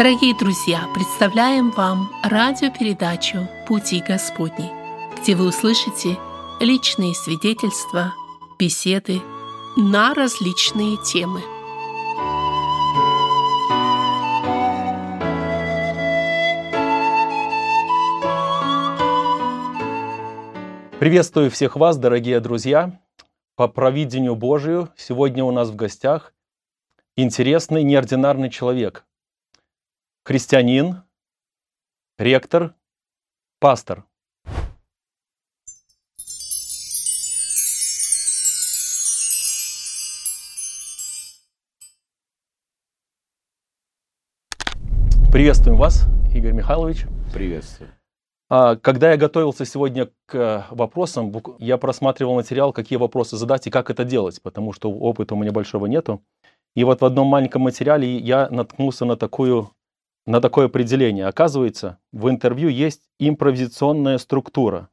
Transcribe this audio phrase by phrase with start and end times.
[0.00, 4.70] Дорогие друзья, представляем вам радиопередачу «Пути Господни»,
[5.20, 6.16] где вы услышите
[6.58, 8.14] личные свидетельства,
[8.58, 9.20] беседы
[9.76, 11.42] на различные темы.
[20.98, 22.98] Приветствую всех вас, дорогие друзья.
[23.54, 26.32] По провидению Божию сегодня у нас в гостях
[27.16, 29.04] интересный, неординарный человек.
[30.24, 31.02] Христианин,
[32.18, 32.74] ректор,
[33.58, 34.04] пастор.
[45.32, 47.06] Приветствуем вас, Игорь Михайлович.
[47.32, 47.90] Приветствую.
[48.48, 53.70] А, Когда я готовился сегодня к вопросам, бук- я просматривал материал, какие вопросы задать и
[53.70, 56.22] как это делать, потому что опыта у меня большого нету.
[56.74, 59.70] И вот в одном маленьком материале я наткнулся на, такую,
[60.30, 61.26] на такое определение.
[61.26, 64.88] Оказывается, в интервью есть импровизационная структура.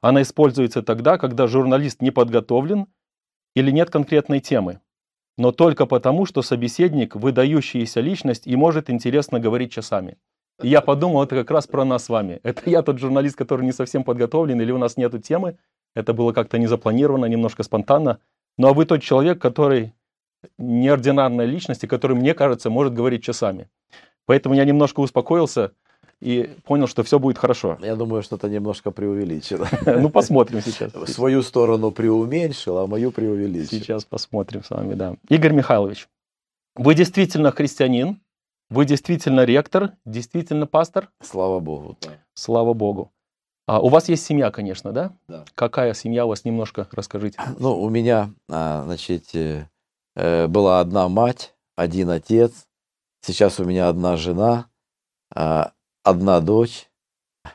[0.00, 2.86] Она используется тогда, когда журналист не подготовлен
[3.54, 4.80] или нет конкретной темы,
[5.36, 10.16] но только потому, что собеседник– выдающаяся личность и может интересно говорить часами.
[10.62, 12.40] И я подумал, это как раз про нас с вами.
[12.42, 15.58] Это я тот журналист, который не совсем подготовлен, или у нас нету темы.
[15.94, 18.20] Это было как-то не запланировано, немножко спонтанно.
[18.56, 19.92] Ну а вы тот человек, который
[20.56, 23.68] неординарная личность, и который, мне кажется, может говорить часами.
[24.28, 25.72] Поэтому я немножко успокоился
[26.20, 27.78] и понял, что все будет хорошо.
[27.80, 29.66] Я думаю, что это немножко преувеличено.
[29.86, 30.92] Ну, посмотрим сейчас.
[30.92, 33.78] В свою сторону преуменьшил, а мою преувеличил.
[33.78, 35.16] Сейчас посмотрим с вами, да.
[35.30, 36.08] Игорь Михайлович,
[36.74, 38.20] вы действительно христианин,
[38.68, 41.96] вы действительно ректор, действительно пастор, Слава Богу.
[42.34, 43.10] слава Богу.
[43.66, 45.12] А у вас есть семья, конечно, да?
[45.26, 45.46] Да.
[45.54, 47.40] Какая семья у вас, немножко расскажите.
[47.58, 49.64] Ну, у меня, а, значит, э,
[50.16, 52.67] э, была одна мать, один отец.
[53.28, 54.68] Сейчас у меня одна жена,
[55.34, 55.72] а,
[56.02, 56.88] одна дочь,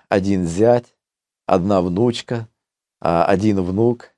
[0.08, 0.94] один зять,
[1.48, 2.48] одна внучка,
[3.02, 4.12] а, один внук,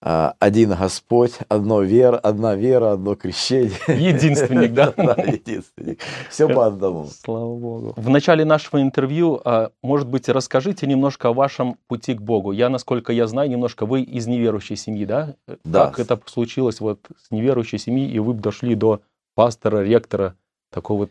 [0.00, 3.76] а, один Господь, одно вера, одна вера, одно крещение.
[3.86, 4.92] Единственник, да?
[4.96, 6.00] Да, единственник.
[6.30, 7.04] Все по одному.
[7.04, 7.92] Слава Богу.
[7.98, 9.42] В начале нашего интервью,
[9.82, 12.52] может быть, расскажите немножко о вашем пути к Богу.
[12.52, 15.34] Я, насколько я знаю, немножко вы из неверующей семьи, да?
[15.64, 15.88] Да.
[15.90, 19.02] Как это случилось вот с неверующей семьи, и вы дошли до
[19.34, 20.34] пастора, ректора,
[20.74, 21.08] такого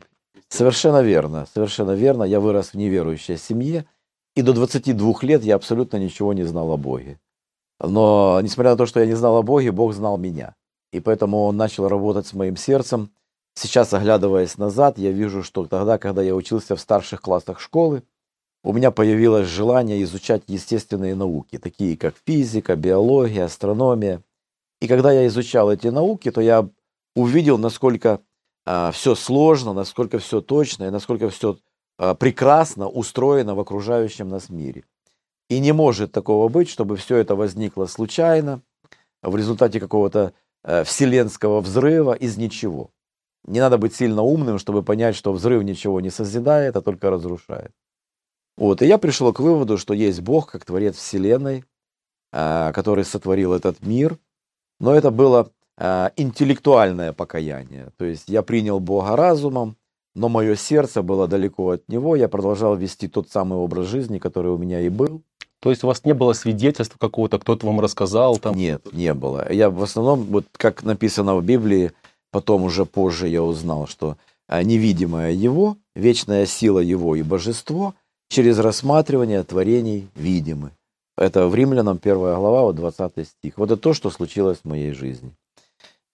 [0.49, 2.23] Совершенно верно, совершенно верно.
[2.23, 3.85] Я вырос в неверующей семье,
[4.35, 7.19] и до 22 лет я абсолютно ничего не знал о Боге.
[7.79, 10.53] Но, несмотря на то, что я не знал о Боге, Бог знал меня.
[10.91, 13.11] И поэтому Он начал работать с моим сердцем.
[13.55, 18.03] Сейчас, оглядываясь назад, я вижу, что тогда, когда я учился в старших классах школы,
[18.63, 24.21] у меня появилось желание изучать естественные науки, такие как физика, биология, астрономия.
[24.81, 26.69] И когда я изучал эти науки, то я
[27.15, 28.21] увидел, насколько
[28.65, 31.57] все сложно, насколько все точно и насколько все
[32.19, 34.83] прекрасно устроено в окружающем нас мире.
[35.49, 38.61] И не может такого быть, чтобы все это возникло случайно,
[39.23, 42.91] в результате какого-то э, вселенского взрыва из ничего.
[43.45, 47.71] Не надо быть сильно умным, чтобы понять, что взрыв ничего не созидает, а только разрушает.
[48.57, 51.65] Вот, и я пришел к выводу, что есть Бог, как Творец Вселенной,
[52.31, 54.17] э, который сотворил этот мир,
[54.79, 57.89] но это было интеллектуальное покаяние.
[57.97, 59.75] То есть я принял Бога разумом,
[60.15, 64.51] но мое сердце было далеко от Него, я продолжал вести тот самый образ жизни, который
[64.51, 65.23] у меня и был.
[65.59, 68.55] То есть у вас не было свидетельства какого-то, кто-то вам рассказал там?
[68.55, 69.51] Нет, не было.
[69.51, 71.93] Я в основном, вот как написано в Библии,
[72.31, 74.17] потом уже позже я узнал, что
[74.47, 77.93] а, невидимое Его, вечная сила Его и божество
[78.29, 80.71] через рассматривание творений видимы.
[81.17, 83.57] Это в Римлянам 1 глава, вот 20 стих.
[83.57, 85.31] Вот это то, что случилось в моей жизни.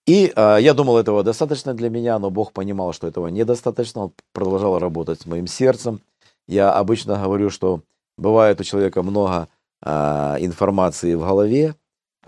[0.10, 4.06] И а, я думал, этого достаточно для меня, но Бог понимал, что этого недостаточно.
[4.06, 6.02] Он продолжал работать с моим сердцем.
[6.48, 7.82] Я обычно говорю, что
[8.18, 9.50] бывает у человека много
[9.84, 11.76] а, информации в голове,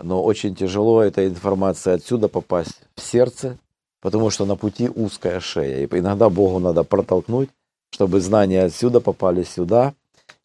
[0.00, 3.58] но очень тяжело этой информации отсюда попасть в сердце,
[4.00, 5.84] потому что на пути узкая шея.
[5.84, 7.50] И иногда Богу надо протолкнуть,
[7.90, 9.92] чтобы знания отсюда попали сюда.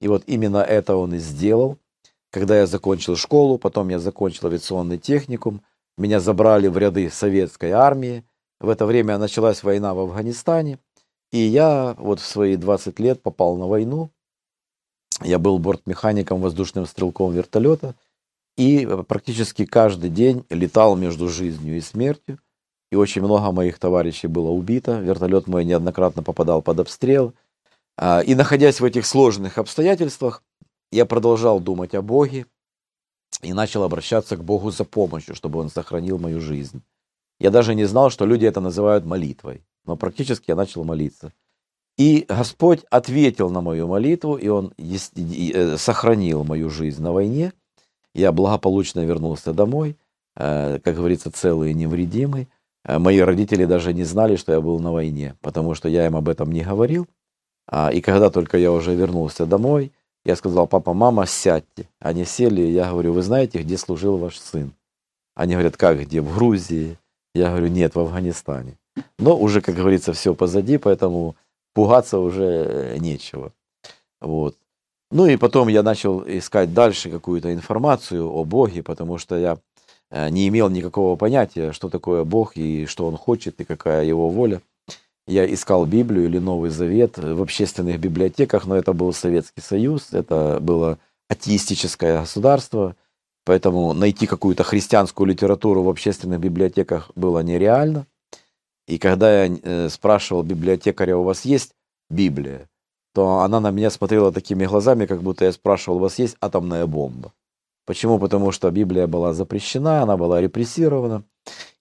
[0.01, 1.77] И вот именно это он и сделал.
[2.31, 5.61] Когда я закончил школу, потом я закончил авиационный техникум,
[5.97, 8.23] меня забрали в ряды советской армии.
[8.59, 10.79] В это время началась война в Афганистане.
[11.31, 14.11] И я вот в свои 20 лет попал на войну.
[15.23, 17.95] Я был бортмехаником, воздушным стрелком вертолета.
[18.57, 22.39] И практически каждый день летал между жизнью и смертью.
[22.91, 24.99] И очень много моих товарищей было убито.
[24.99, 27.33] Вертолет мой неоднократно попадал под обстрел.
[27.97, 30.43] А, И находясь в этих сложных обстоятельствах,
[30.91, 32.45] я продолжал думать о Боге
[33.41, 36.81] и начал обращаться к Богу за помощью, чтобы Он сохранил мою жизнь.
[37.39, 41.33] Я даже не знал, что люди это называют молитвой, но практически я начал молиться.
[41.97, 47.53] И Господь ответил на мою молитву, и Он э, сохранил мою жизнь на войне.
[48.13, 49.97] Я благополучно вернулся домой,
[50.35, 52.49] э, как говорится, целый и невредимый.
[52.83, 56.15] Э, мои родители даже не знали, что я был на войне, потому что я им
[56.15, 57.07] об этом не говорил.
[57.67, 59.91] А, и когда только я уже вернулся домой,
[60.27, 61.87] я сказал, папа, мама, сядьте.
[62.01, 64.73] Они сели, я говорю, вы знаете, где служил ваш сын?
[65.35, 66.19] Они говорят, как где?
[66.19, 66.97] В Грузии.
[67.33, 68.77] Я говорю, нет, в Афганистане.
[69.17, 71.37] Но уже, как говорится, все позади, поэтому
[71.73, 73.53] пугаться уже э, нечего.
[74.19, 74.57] Вот.
[75.11, 79.57] Ну и потом я начал искать дальше какую-то информацию о Боге, потому что я
[80.11, 84.29] э, не имел никакого понятия, что такое Бог и что Он хочет, и какая Его
[84.29, 84.61] воля.
[85.27, 90.59] Я искал Библию или Новый Завет в общественных библиотеках, но это был Советский Союз, это
[90.61, 92.95] было атеистическое государство,
[93.45, 98.07] поэтому найти какую-то христианскую литературу в общественных библиотеках было нереально.
[98.87, 101.73] И когда я э, спрашивал библиотекаря, у вас есть
[102.09, 102.69] Библия,
[103.13, 106.85] то она на меня смотрела такими глазами, как будто я спрашивал, у вас есть атомная
[106.85, 107.33] бомба.
[107.85, 108.17] Почему?
[108.17, 111.23] Потому что Библия была запрещена, она была репрессирована.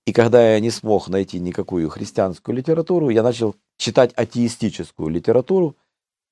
[0.06, 5.76] И когда я не смог найти никакую христианскую литературу, я начал читать атеистическую литературу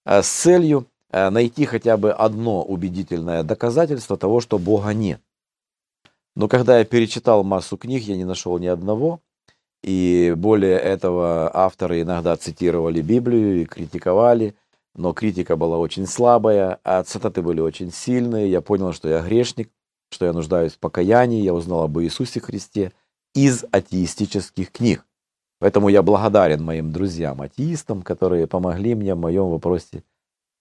[0.06, 5.20] э, с целью э, найти хотя бы одно убедительное доказательство того, что Бога нет.
[6.36, 9.20] Но когда я перечитал массу книг, я не нашел ни одного,
[9.82, 14.54] и более этого, авторы иногда цитировали Библию и критиковали,
[14.94, 18.50] но критика была очень слабая, а цитаты были очень сильные.
[18.50, 19.70] Я понял, что я грешник,
[20.10, 22.92] что я нуждаюсь в покаянии, я узнал об Иисусе Христе
[23.34, 25.04] из атеистических книг.
[25.58, 30.02] Поэтому я благодарен моим друзьям-атеистам, которые помогли мне в моем вопросе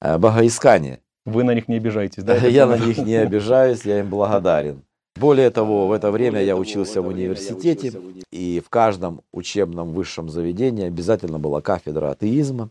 [0.02, 1.00] э, богоискания.
[1.26, 2.36] Вы на них не обижаетесь, да?
[2.36, 4.84] Я на них не обижаюсь, я им благодарен.
[5.16, 7.94] Более того, в это время я учился в университете,
[8.32, 12.70] и в каждом учебном высшем заведении обязательно была кафедра атеизма.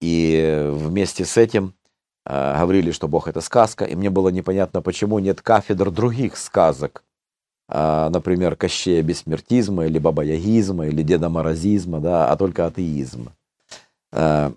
[0.00, 1.74] И вместе с этим
[2.26, 7.04] э, говорили, что Бог это сказка, и мне было непонятно, почему нет кафедр других сказок,
[7.72, 13.30] например, Кощея бессмертизма, или бабаягизма, или Деда Морозизма, да, а только атеизм.
[14.12, 14.52] Э,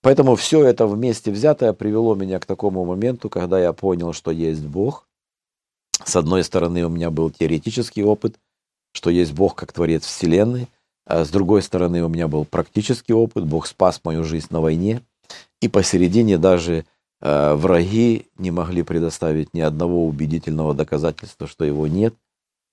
[0.00, 4.64] поэтому все это вместе взятое привело меня к такому моменту, когда я понял, что есть
[4.64, 5.06] Бог,
[6.04, 8.36] с одной стороны, у меня был теоретический опыт,
[8.92, 10.68] что есть Бог как Творец Вселенной,
[11.06, 15.02] а с другой стороны, у меня был практический опыт, Бог спас мою жизнь на войне,
[15.60, 16.84] и посередине даже
[17.20, 22.14] э, враги не могли предоставить ни одного убедительного доказательства, что его нет.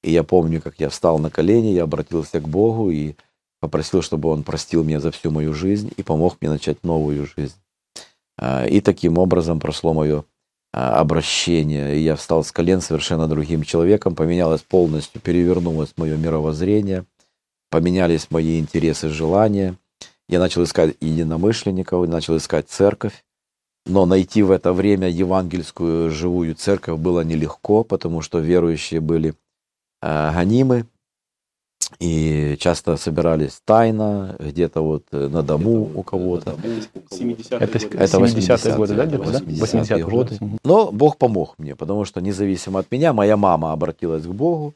[0.04, 3.16] И я помню, как я встал на колени, я обратился к Богу и
[3.60, 7.56] попросил, чтобы Он простил меня за всю мою жизнь и помог мне начать новую жизнь.
[8.38, 10.24] Э, и таким образом прошло мое
[10.72, 11.98] а, обращение.
[11.98, 17.06] И я встал с колен совершенно другим человеком, поменялось полностью, перевернулось мое мировоззрение,
[17.72, 19.76] поменялись мои интересы, желания.
[20.28, 23.24] Я начал искать единомышленников, начал искать церковь.
[23.86, 29.34] Но найти в это время евангельскую живую церковь было нелегко, потому что верующие были
[30.02, 30.86] э, гонимы,
[32.00, 36.56] и часто собирались тайно, где-то вот э, на дому у кого-то.
[37.50, 39.40] Это, это 80-е годы, да, где-то, да?
[39.40, 40.38] 80-е годы.
[40.64, 44.76] Но Бог помог мне, потому что независимо от меня, моя мама обратилась к Богу,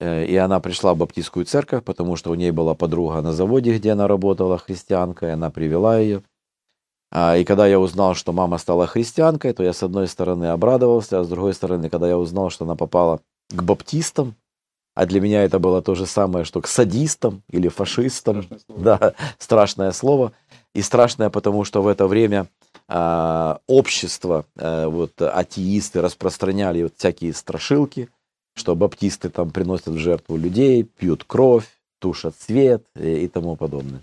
[0.00, 3.76] э, и она пришла в баптистскую церковь, потому что у ней была подруга на заводе,
[3.76, 6.22] где она работала, христианка, и она привела ее.
[7.12, 11.20] А, и когда я узнал, что мама стала христианкой, то я с одной стороны обрадовался,
[11.20, 13.20] а с другой стороны, когда я узнал, что она попала
[13.50, 14.34] к баптистам,
[14.96, 18.42] а для меня это было то же самое, что к садистам или фашистам.
[18.42, 20.32] Страшное да, страшное слово.
[20.74, 22.48] И страшное, потому что в это время
[22.88, 28.08] э, общество, э, вот атеисты распространяли вот всякие страшилки,
[28.54, 34.00] что баптисты там приносят в жертву людей, пьют кровь, тушат свет и, и тому подобное.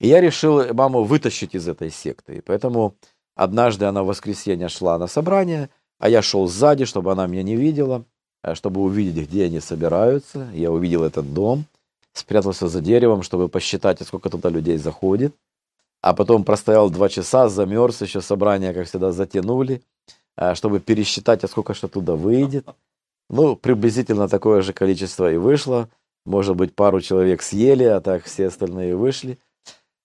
[0.00, 2.36] И я решил маму вытащить из этой секты.
[2.36, 2.94] И поэтому
[3.34, 7.56] однажды она в воскресенье шла на собрание, а я шел сзади, чтобы она меня не
[7.56, 8.06] видела.
[8.44, 10.48] Э, чтобы увидеть, где они собираются.
[10.52, 11.64] Я увидел этот дом,
[12.12, 15.34] спрятался за деревом, чтобы посчитать, сколько туда людей заходит.
[16.02, 19.82] А потом простоял два часа, замерз, еще собрание, как всегда, затянули,
[20.36, 22.68] э, чтобы пересчитать, а сколько что туда выйдет.
[23.30, 25.88] Ну, приблизительно такое же количество и вышло.
[26.26, 29.38] Может быть, пару человек съели, а так все остальные вышли.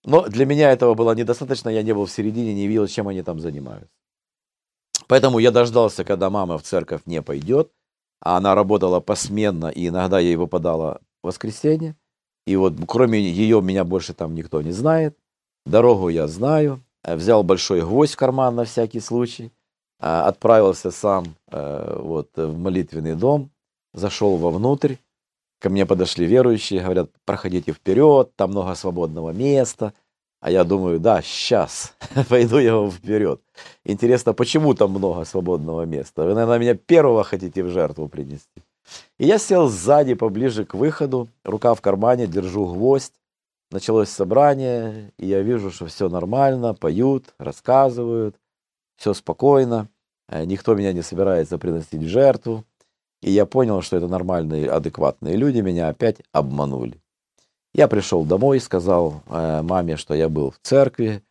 [0.05, 3.21] Но для меня этого было недостаточно, я не был в середине, не видел, чем они
[3.21, 3.89] там занимаются.
[5.07, 7.71] Поэтому я дождался, когда мама в церковь не пойдет,
[8.21, 11.95] а она работала посменно, и иногда ей выпадало воскресенье.
[12.45, 15.17] И вот кроме ее меня больше там никто не знает.
[15.65, 16.81] Дорогу я знаю.
[17.03, 19.51] Э, взял большой гвоздь в карман на всякий случай.
[19.99, 23.51] Э, отправился сам э, вот, в молитвенный дом.
[23.93, 24.95] Зашел вовнутрь.
[25.59, 29.93] Ко мне подошли верующие, говорят, проходите вперед, там много свободного места.
[30.41, 31.95] А я думаю, да, сейчас,
[32.29, 33.41] пойду я вам вперед.
[33.83, 36.23] Интересно, почему там много свободного места?
[36.23, 38.63] Вы, наверное, меня первого хотите в жертву принести.
[39.17, 43.13] И я сел сзади, поближе к выходу, рука в кармане, держу гвоздь.
[43.71, 48.35] Началось собрание, и я вижу, что все нормально, поют, рассказывают,
[48.97, 49.89] все спокойно,
[50.27, 52.63] э, никто меня не собирается приносить в жертву.
[53.21, 56.99] И я понял, что это нормальные, адекватные люди, меня опять обманули.
[57.73, 61.21] Я пришел домой, сказал э, маме, что я был в церкви,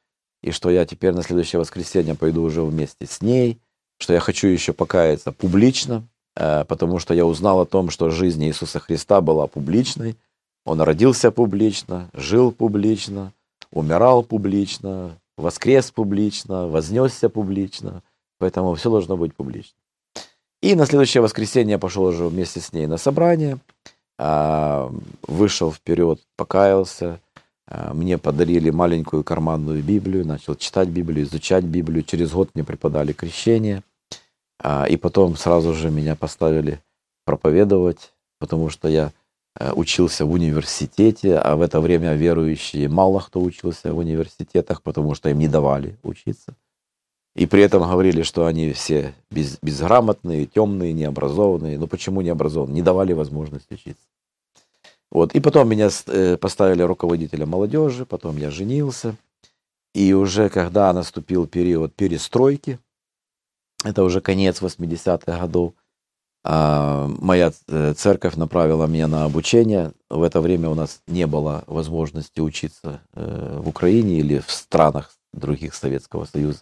[0.43, 3.59] и что я теперь на следующее воскресенье пойду уже вместе с ней,
[3.99, 8.45] что я хочу еще покаяться публично, э, потому что я узнал о том, что жизнь
[8.45, 10.17] Иисуса Христа была публичной.
[10.65, 13.33] Он родился публично, жил публично,
[13.73, 18.03] умирал публично, воскрес публично, вознесся публично.
[18.39, 19.77] Поэтому все должно быть публично.
[20.61, 23.59] И на следующее воскресенье я пошел уже вместе с ней на собрание,
[24.19, 27.21] вышел вперед, покаялся,
[27.71, 32.03] а, мне подарили маленькую карманную Библию, начал читать Библию, изучать Библию.
[32.03, 33.83] Через год мне преподали крещение.
[34.61, 36.81] А, и потом сразу же меня поставили
[37.25, 39.13] проповедовать, потому что я
[39.61, 45.15] э, учился в университете, а в это время верующие мало кто учился в университетах, потому
[45.15, 46.55] что им не давали учиться.
[47.35, 51.79] И при этом говорили, что они все без, безграмотные, темные, необразованные.
[51.79, 52.77] Ну почему необразованные?
[52.77, 54.07] Не давали возможность учиться.
[55.11, 55.35] Вот.
[55.35, 59.17] И потом меня э, поставили руководителем молодежи, потом я женился.
[59.95, 62.79] И уже когда наступил период перестройки,
[63.85, 65.75] это уже конец 80-х годов,
[66.45, 69.93] а, моя э, церковь направила меня на обучение.
[70.09, 75.13] В это время у нас не было возможности учиться э, в Украине или в странах
[75.33, 76.61] других Советского Союза.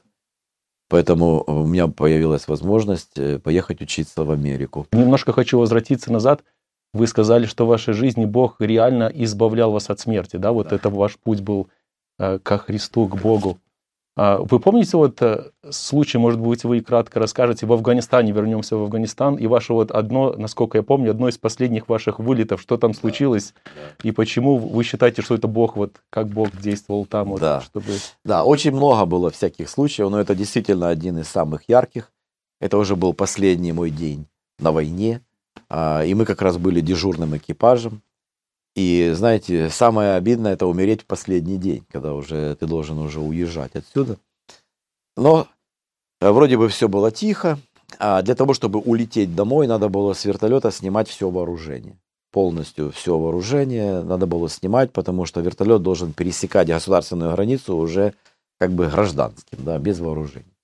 [0.88, 4.86] Поэтому у меня появилась возможность поехать учиться в Америку.
[4.92, 6.42] Немножко хочу возвратиться назад–
[6.96, 10.52] вы сказали, что в вашей жизни Бог реально избавлял вас от смерти, да?
[10.52, 10.76] Вот да.
[10.76, 11.68] это ваш путь был
[12.18, 13.58] э, ко Христу, к Богу.
[14.16, 18.82] А вы помните вот э, случай, может быть, вы кратко расскажете, в Афганистане, вернемся в
[18.85, 22.94] Афганистан, и ваше вот одно, насколько я помню, одно из последних ваших вылетов, что там
[22.94, 23.70] случилось, да,
[24.02, 24.08] да.
[24.08, 27.28] и почему вы считаете, что это Бог, вот как Бог действовал там?
[27.28, 27.61] Вот, да.
[27.61, 27.92] Чтобы...
[28.25, 32.11] да, очень много было всяких случаев, но это действительно один из самых ярких.
[32.58, 34.26] Это уже был последний мой день
[34.58, 35.20] на войне.
[35.68, 38.00] А, и мы как раз были дежурным экипажем.
[38.76, 43.75] И знаете, самое обидное это умереть в последний день, когда уже ты должен уже уезжать
[43.75, 44.18] отсюда.
[45.16, 45.49] Но
[46.21, 47.59] э, вроде бы все было тихо,
[47.99, 51.97] а для того, чтобы улететь домой, надо было с вертолета снимать все вооружение.
[52.33, 58.12] Полностью все вооружение надо было снимать, потому что вертолет должен пересекать государственную границу уже
[58.59, 60.55] как бы гражданским, да, без вооружения.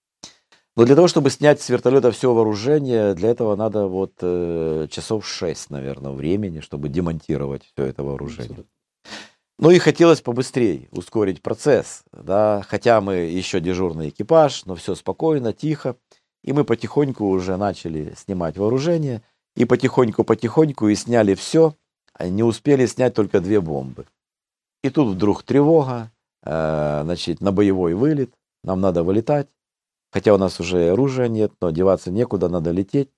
[0.74, 5.26] Но для того, чтобы снять с вертолета все вооружение, для этого надо вот э, часов
[5.26, 8.64] 6, наверное, времени, чтобы демонтировать все это вооружение.
[9.58, 15.52] Ну и хотелось побыстрее ускорить процесс, да, хотя мы еще дежурный экипаж, но все спокойно,
[15.52, 15.96] тихо,
[16.42, 19.22] и мы потихоньку уже начали снимать вооружение,
[19.54, 21.74] и потихоньку-потихоньку и сняли все,
[22.14, 24.06] а не успели снять только две бомбы.
[24.82, 26.10] И тут вдруг тревога,
[26.42, 28.32] э, значит, на боевой вылет,
[28.64, 29.48] нам надо вылетать,
[30.12, 33.08] Хотя у нас уже оружия нет, но деваться некуда, надо лететь.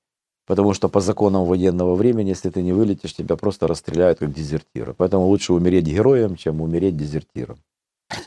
[0.46, 4.94] Потому что по законам военного времени, если ты не вылетишь, тебя просто расстреляют как дезертира.
[4.96, 7.58] Поэтому лучше умереть героем, чем умереть дезертиром.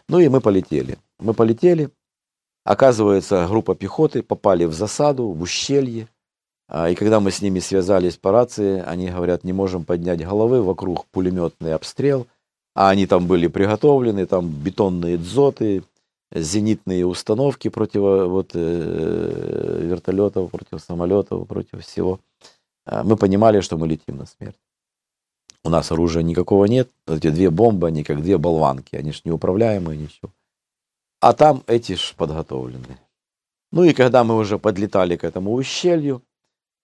[0.09, 0.97] Ну и мы полетели.
[1.19, 1.89] Мы полетели.
[2.63, 6.09] Оказывается, группа пехоты попали в засаду, в ущелье.
[6.67, 10.61] А, и когда мы с ними связались по рации, они говорят, не можем поднять головы,
[10.61, 12.27] вокруг пулеметный обстрел.
[12.75, 15.83] А они там были приготовлены, там бетонные дзоты,
[16.31, 22.19] зенитные установки против вот, э, вертолетов, против самолетов, против всего.
[22.85, 24.57] А мы понимали, что мы летим на смерть.
[25.63, 26.89] У нас оружия никакого нет.
[27.07, 28.95] Эти две бомбы, они как две болванки.
[28.95, 30.31] Они ж неуправляемые, ничего.
[31.19, 32.97] А там эти ж подготовлены.
[33.71, 36.21] Ну и когда мы уже подлетали к этому ущелью,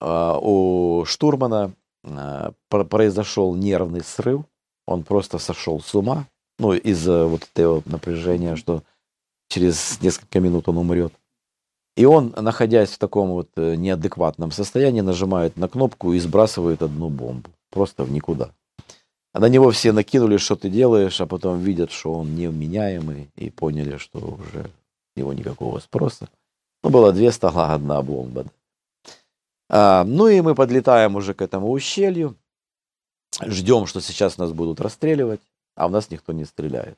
[0.01, 1.71] а, у штурмана
[2.03, 4.41] а, произошел нервный срыв.
[4.85, 6.27] Он просто сошел с ума.
[6.59, 8.83] Ну, из-за вот этого напряжения, что
[9.47, 11.13] через несколько минут он умрет.
[11.95, 17.09] И он, находясь в таком вот э, неадекватном состоянии, нажимает на кнопку и сбрасывает одну
[17.09, 17.49] бомбу.
[17.69, 18.51] Просто в никуда.
[19.31, 23.49] А на него все накинули, что ты делаешь, а потом видят, что он невменяемый, и
[23.49, 24.69] поняли, что уже
[25.15, 26.29] его никакого спроса.
[26.83, 28.45] Ну, было две стола, одна бомба.
[29.69, 32.35] А, ну и мы подлетаем уже к этому ущелью,
[33.41, 35.41] ждем, что сейчас нас будут расстреливать,
[35.75, 36.97] а в нас никто не стреляет.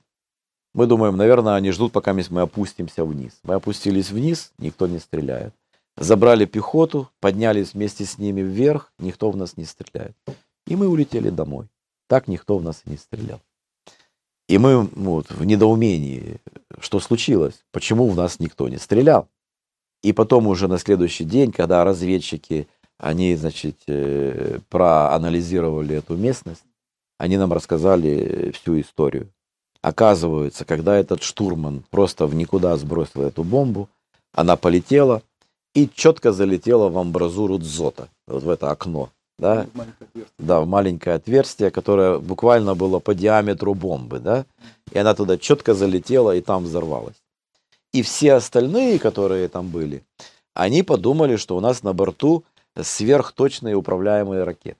[0.75, 3.39] Мы думаем, наверное, они ждут, пока мы опустимся вниз.
[3.43, 5.53] Мы опустились вниз, никто не стреляет.
[5.95, 10.17] Забрали пехоту, поднялись вместе с ними вверх, никто в нас не стреляет.
[10.67, 11.67] И мы улетели домой.
[12.09, 13.39] Так никто в нас и не стрелял.
[14.49, 16.41] И мы ну, вот, в недоумении,
[16.81, 19.29] что случилось, почему в нас никто не стрелял.
[20.03, 22.67] И потом уже на следующий день, когда разведчики,
[22.97, 26.65] они, значит, э, проанализировали эту местность,
[27.17, 29.31] они нам рассказали всю историю.
[29.85, 33.87] Оказывается, когда этот штурман просто в никуда сбросил эту бомбу,
[34.33, 35.21] она полетела
[35.75, 39.11] и четко залетела в амбразуру дзота, вот в это окно.
[39.37, 39.67] Да,
[40.39, 44.47] да, в маленькое отверстие, которое буквально было по диаметру бомбы, да,
[44.91, 47.21] и она туда четко залетела и там взорвалась.
[47.93, 50.03] И все остальные, которые там были,
[50.55, 52.43] они подумали, что у нас на борту
[52.75, 54.79] сверхточные управляемые ракеты.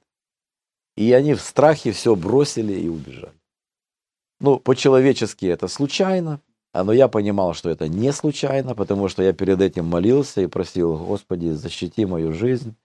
[0.98, 3.36] И они в страхе все бросили и убежали.
[4.40, 6.42] Ну, по-человечески это случайно,
[6.74, 10.98] но я понимал, что это не случайно, потому что я перед этим молился и просил,
[10.98, 12.76] Господи, защити мою жизнь,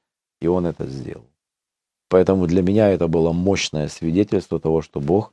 [0.40, 1.26] и Он это сделал.
[2.08, 5.32] Поэтому для меня это было мощное свидетельство того, что Бог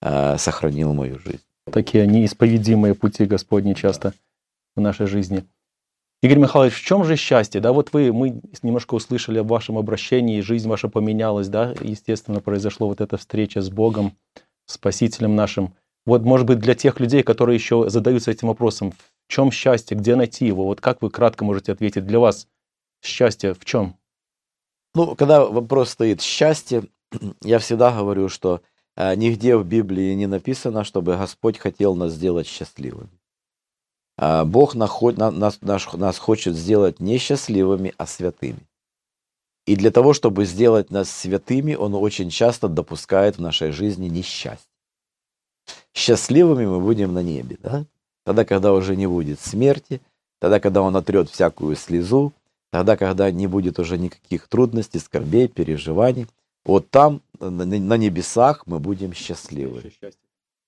[0.00, 1.44] э, сохранил мою жизнь.
[1.70, 4.14] Такие неисповедимые пути Господни часто
[4.76, 5.44] в нашей жизни.
[6.22, 7.60] Игорь Михайлович, в чем же счастье?
[7.60, 12.86] Да, вот вы, мы немножко услышали об вашем обращении, жизнь ваша поменялась, да, естественно, произошла
[12.86, 14.16] вот эта встреча с Богом,
[14.66, 15.74] Спасителем нашим.
[16.04, 20.14] Вот, может быть, для тех людей, которые еще задаются этим вопросом, в чем счастье, где
[20.14, 20.64] найти его?
[20.64, 22.46] Вот как вы кратко можете ответить для вас
[23.02, 23.96] счастье в чем?
[24.94, 26.84] Ну, когда вопрос стоит счастье,
[27.42, 28.62] я всегда говорю, что
[28.96, 33.10] э, нигде в Библии не написано, чтобы Господь хотел нас сделать счастливыми.
[34.18, 38.65] А Бог наход, нас, нас, нас хочет сделать не счастливыми, а святыми.
[39.66, 44.70] И для того, чтобы сделать нас святыми, Он очень часто допускает в нашей жизни несчастье.
[45.92, 47.84] Счастливыми мы будем на небе, да?
[48.24, 50.00] Тогда, когда уже не будет смерти,
[50.40, 52.32] тогда, когда Он отрет всякую слезу,
[52.70, 56.28] тогда, когда не будет уже никаких трудностей, скорбей, переживаний.
[56.64, 59.92] Вот там, на небесах, мы будем счастливы.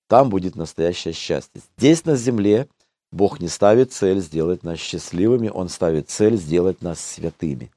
[0.07, 1.61] Там будет настоящее счастье.
[1.77, 2.67] Здесь, на земле,
[3.11, 7.71] Бог не ставит цель сделать нас счастливыми, Он ставит цель сделать нас святыми.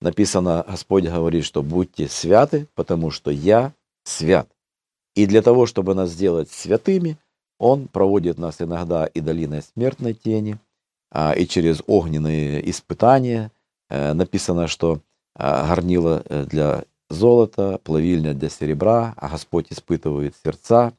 [0.00, 3.72] Написано, Господь говорит, что будьте святы, потому что я
[4.04, 4.48] свят.
[5.14, 7.18] И для того, чтобы нас сделать святыми,
[7.58, 10.58] Он проводит нас иногда и долиной смертной тени,
[11.10, 13.50] а, и через огненные испытания.
[13.88, 15.00] Э, написано, что
[15.34, 20.92] а, горнило э, для золота, плавильня для серебра, а Господь испытывает сердца.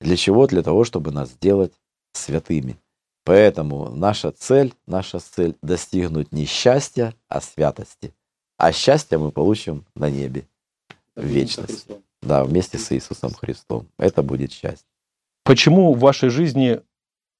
[0.00, 0.46] Для чего?
[0.46, 1.72] Для того, чтобы нас сделать
[2.12, 2.78] святыми.
[3.24, 8.14] Поэтому наша цель, наша цель достигнуть не счастья, а святости.
[8.58, 10.46] А счастье мы получим на небе
[11.14, 11.86] в вечность.
[12.20, 13.86] Да, вместе с Иисусом Христом.
[13.98, 14.86] Это будет счастье.
[15.44, 16.80] Почему в вашей жизни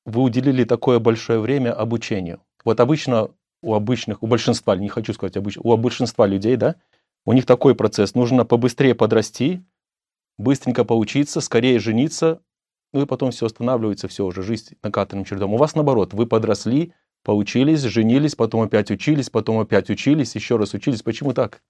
[0.07, 2.41] вы уделили такое большое время обучению?
[2.65, 3.31] Вот обычно
[3.63, 6.77] у обычных, у большинства, не хочу сказать обычно, у большинства людей, да,
[7.27, 8.15] у них такой процесс.
[8.15, 9.65] Нужно побыстрее подрасти,
[10.39, 12.41] быстренько поучиться, скорее жениться,
[12.93, 15.53] ну и потом все останавливается, все уже, жизнь накатанным чередом.
[15.53, 16.93] У вас наоборот, вы подросли,
[17.29, 21.03] поучились, женились, потом опять учились, потом опять учились, еще раз учились.
[21.03, 21.61] Почему так?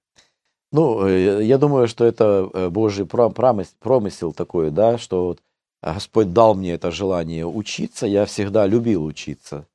[0.71, 5.40] Ну, э, я думаю, что это э, Божий промысел, такой, да, что вот
[5.83, 9.66] Господь дал мне это желание учиться, я всегда любил учиться.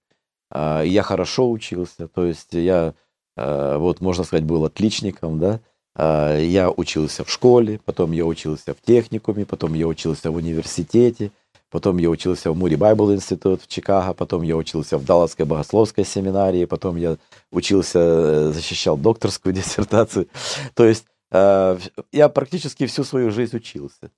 [0.50, 2.94] А, я хорошо учился, то есть я,
[3.36, 5.60] э, вот можно сказать, был отличником, да,
[5.96, 11.34] а, я учился в школе, потом я учился в техникуме, потом я учился в университете,
[11.74, 16.06] потом я учился в Мури Байбл Институт в Чикаго, потом я учился в Далласской богословской
[16.06, 17.18] семинарии, потом я
[17.52, 20.28] учился, э, защищал докторскую диссертацию.
[20.76, 21.80] То есть э,
[22.12, 24.12] я практически всю свою жизнь учился.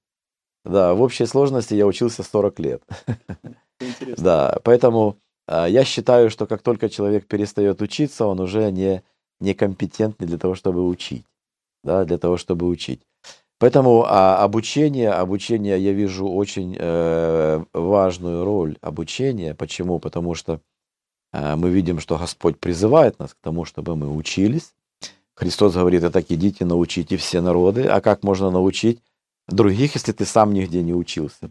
[0.66, 2.84] Да, в общей сложности я учился 40 лет.
[3.80, 4.24] Интересно.
[4.24, 5.16] Да, поэтому
[5.48, 9.02] э, я считаю, что как только человек перестает учиться, он уже не
[9.40, 11.26] некомпетентный для того, чтобы учить
[11.86, 13.02] да, для того, чтобы учить.
[13.58, 19.56] Поэтому а, обучение, обучение я вижу очень э, важную роль обучения.
[19.56, 20.00] Почему?
[20.00, 20.60] Потому что
[21.32, 24.74] э, мы видим, что Господь призывает нас к тому, чтобы мы учились.
[25.36, 27.84] Христос говорит, а так идите, научите все народы.
[27.84, 29.02] А как можно научить
[29.48, 31.50] других, если ты сам нигде не учился?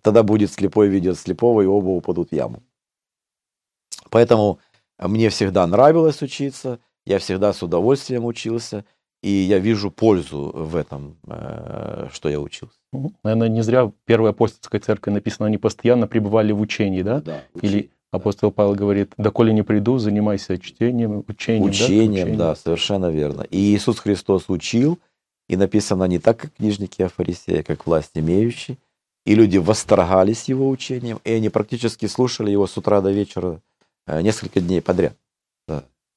[0.00, 2.62] Тогда будет слепой видеть слепого, и оба упадут в яму.
[4.08, 4.60] Поэтому
[4.98, 8.86] мне всегда нравилось учиться, я всегда с удовольствием учился–
[9.26, 12.76] и я вижу пользу в этом, э, что я учился.
[13.24, 17.20] Наверное, не зря первая апостольская церковь написано, они постоянно пребывали в учении, да?
[17.22, 17.42] Да.
[17.60, 21.64] Или апостол Павел говорит, доколе не приду, занимайся чтением, учением.
[21.64, 22.38] Учением, да, учением.
[22.38, 23.42] да, совершенно верно.
[23.42, 25.00] И Иисус Христос учил,
[25.48, 28.78] и написано не так, как книжники а фарисеи, а как власть имеющие.
[29.24, 33.60] И люди восторгались его учением, и они практически слушали его с утра до вечера
[34.06, 35.14] э, несколько дней подряд.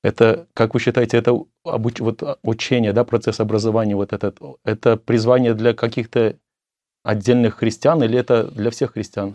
[0.03, 1.99] Это, как вы считаете, это обуч...
[1.99, 6.35] вот, а, учение, да, процесс образования, вот этот, это призвание для каких-то
[7.03, 9.33] отдельных христиан или это для всех христиан?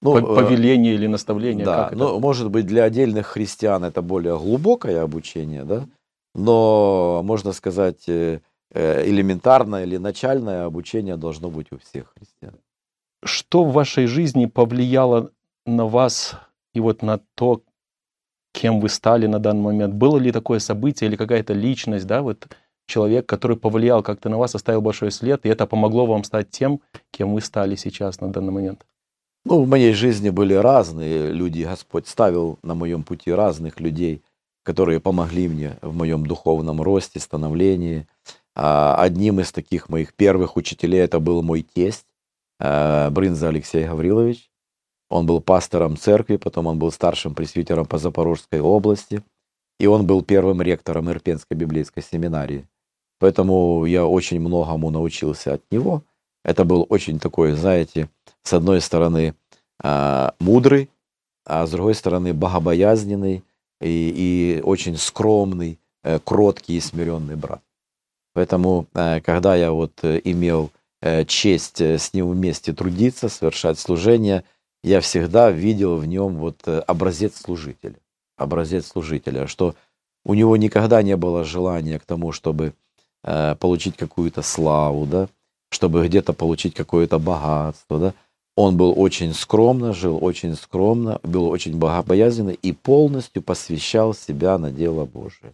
[0.00, 1.64] Ну, э, Повеление или наставление?
[1.64, 5.86] Да, ну, может быть, для отдельных христиан это более глубокое обучение, да,
[6.34, 8.40] но, можно сказать, э,
[8.72, 12.54] э, элементарное или начальное обучение должно быть у всех христиан.
[13.24, 15.30] Что в вашей жизни повлияло
[15.64, 16.34] на вас
[16.74, 17.62] и вот на то,
[18.56, 19.94] кем вы стали на данный момент?
[19.94, 22.48] Было ли такое событие или какая-то личность, да, вот
[22.86, 26.80] человек, который повлиял как-то на вас, оставил большой след, и это помогло вам стать тем,
[27.10, 28.86] кем вы стали сейчас на данный момент?
[29.44, 34.22] Ну, в моей жизни были разные люди, Господь ставил на моем пути разных людей,
[34.64, 38.08] которые помогли мне в моем духовном росте, становлении.
[38.56, 42.06] А, Одним из таких моих первых учителей это был мой тесть,
[42.58, 44.50] э, Брынза Алексей Гаврилович.
[45.08, 49.22] Он был пастором церкви, потом он был старшим пресвитером по Запорожской области,
[49.78, 52.66] и он был первым ректором Ирпенской библейской семинарии.
[53.18, 56.02] Поэтому я очень многому научился от него.
[56.44, 58.08] Это был очень такой, знаете,
[58.42, 59.34] с одной стороны,
[59.82, 60.90] а, мудрый,
[61.46, 63.44] а с другой стороны, богобоязненный
[63.80, 67.62] и, и очень скромный, э, кроткий и смиренный брат.
[68.34, 70.70] Поэтому, э, когда я вот э, имел
[71.28, 74.44] честь с ним вместе трудиться, совершать служение,
[74.86, 77.96] я всегда видел в нем вот э, образец служителя.
[78.36, 79.74] Образец служителя, что
[80.24, 82.72] у него никогда не было желания к тому, чтобы
[83.24, 85.28] э, получить какую-то славу, да,
[85.70, 88.14] чтобы где-то получить какое-то богатство, да.
[88.54, 94.70] Он был очень скромно, жил очень скромно, был очень богобоязненный и полностью посвящал себя на
[94.70, 95.52] дело Божие.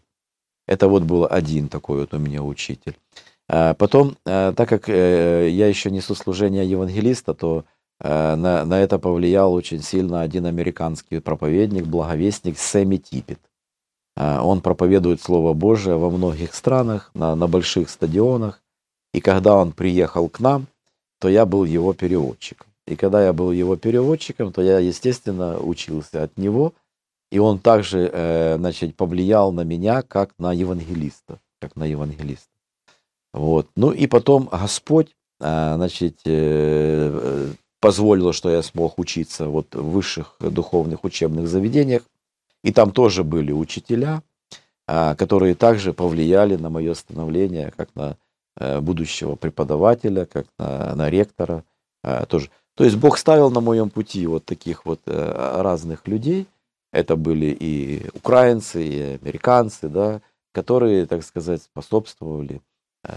[0.69, 2.97] Это вот был один такой вот у меня учитель.
[3.49, 7.65] А Потом, э, так как я еще несу служение евангелиста, то
[8.03, 13.39] на, на это повлиял очень сильно один американский проповедник, благовестник Сэмми Типпет.
[14.17, 18.63] А, Он проповедует Слово Божие во многих странах, на, на больших стадионах.
[19.15, 20.67] И когда он приехал к нам,
[21.21, 22.67] то я был его переводчиком.
[22.87, 26.73] И когда я был его переводчиком, то я, естественно, учился от него.
[27.31, 31.39] И он также, э, значит, повлиял на меня, как на евангелиста.
[31.61, 32.49] Как на евангелиста.
[33.33, 33.69] Вот.
[33.77, 36.19] Ну и потом Господь, э, значит,
[37.83, 42.03] э, э, позволил, что я смог учиться вот в высших духовных учебных заведениях.
[42.65, 44.23] И там тоже были учителя,
[44.87, 48.17] а, которые также повлияли на мое становление, как на
[48.57, 51.65] э, будущего преподавателя, как на, на ректора
[52.05, 52.51] а, тоже.
[52.75, 56.47] То есть Бог ставил на моем пути вот таких вот э, разных людей.
[56.93, 60.21] Это были и украинцы, и американцы, да,
[60.53, 62.61] которые, так сказать, способствовали
[63.05, 63.13] э,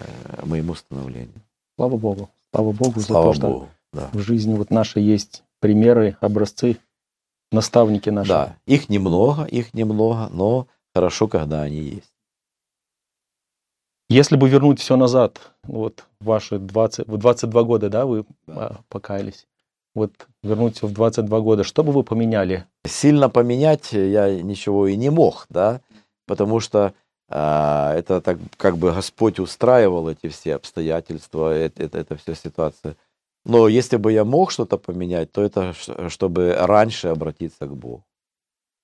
[0.45, 1.41] моему становлению.
[1.77, 2.29] Слава Богу.
[2.53, 3.69] Слава Богу за Слава то, что Богу.
[3.95, 4.09] Да.
[4.11, 6.77] в жизни вот нашей есть примеры, образцы,
[7.51, 8.29] наставники наши.
[8.29, 12.13] да, их немного, их немного, но хорошо, когда они есть.
[14.09, 19.47] Если бы вернуть все назад, вот ваши 20, в 22 года, да, вы а, покаялись,
[19.95, 20.11] вот
[20.43, 22.65] вернуть все в 22 года, что бы вы поменяли?
[22.85, 25.81] Сильно поменять я ничего и не мог, да,
[26.27, 26.93] потому что
[27.29, 32.95] а, это так как бы Господь устраивал эти все обстоятельства, это, это, это вся ситуация.
[33.45, 35.73] Но если бы я мог что-то поменять, то это
[36.09, 38.03] чтобы раньше обратиться к Богу.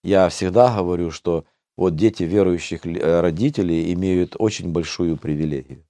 [0.03, 1.45] Я всегда говорю, что
[1.77, 5.83] вот дети верующих э, родителей имеют очень большую привилегию.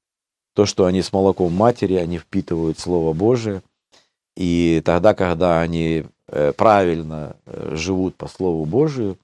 [0.53, 3.61] То, что они с молоком матери, они впитывают Слово Божие,
[4.37, 9.17] и тогда, когда они э, правильно э, живут по Слову Божию,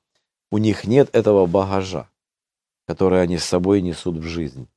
[0.52, 2.10] у них нет этого багажа,
[2.86, 4.68] который они с собой несут в жизнь.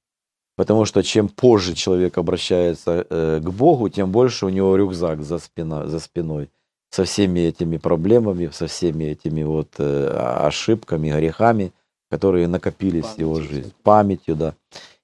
[0.60, 5.38] Потому что чем позже человек обращается э, к Богу, тем больше у него рюкзак за,
[5.38, 6.50] спина, за спиной
[6.90, 10.08] со всеми этими проблемами, со всеми этими вот э,
[10.46, 11.72] ошибками, грехами,
[12.10, 14.54] которые накопились в его жизни, памятью, да.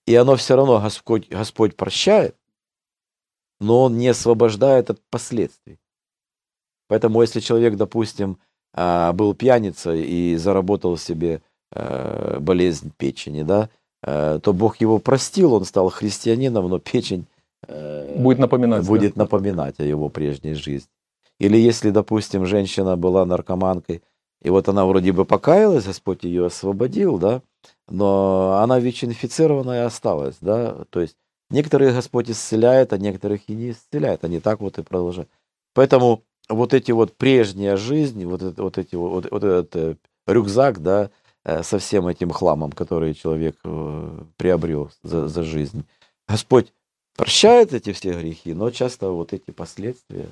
[0.04, 2.36] И оно все равно Господь, Господь прощает,
[3.58, 5.78] но Он не освобождает от последствий.
[6.86, 8.36] Поэтому если человек, допустим,
[8.74, 11.40] а, был пьяницей и заработал себе
[11.72, 13.70] э, болезнь печени, да,
[14.02, 17.26] то Бог его простил, он стал христианином, но печень
[17.66, 18.82] э, Будет напоминать.
[18.82, 18.88] да?
[18.88, 20.88] будет напоминать о его прежней жизни.
[21.38, 24.02] Или если, допустим, женщина была наркоманкой,
[24.42, 27.42] и вот она вроде бы покаялась, Господь ее освободил, да,
[27.88, 31.16] но она ВИЧ-инфицированная осталась, да, то есть
[31.50, 35.28] некоторых Господь исцеляет, а некоторых и не исцеляет, они так вот и продолжают.
[35.74, 40.82] Поэтому вот эти вот прежняя жизнь, вот, это, вот эти вот, вот, этот э, рюкзак,
[40.82, 41.08] да, э,
[41.62, 45.84] со всем этим хламом, который человек э, приобрел за, за жизнь,
[46.28, 46.72] Господь
[47.16, 50.28] прощает эти все грехи, но часто вот эти последствия,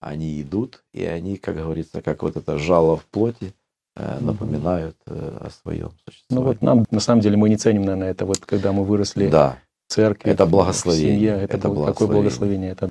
[0.00, 3.52] они идут, и они, как говорится, как вот это жало в плоти,
[3.96, 6.46] э, напоминают э, о своем Ну существовании.
[6.48, 9.58] вот нам, на самом деле, мы не ценим, наверное, это вот когда мы выросли да.
[9.86, 12.20] в церкви, Это благословение, семье, это, это был- такое благословение.
[12.20, 12.72] благословение.
[12.72, 12.90] Это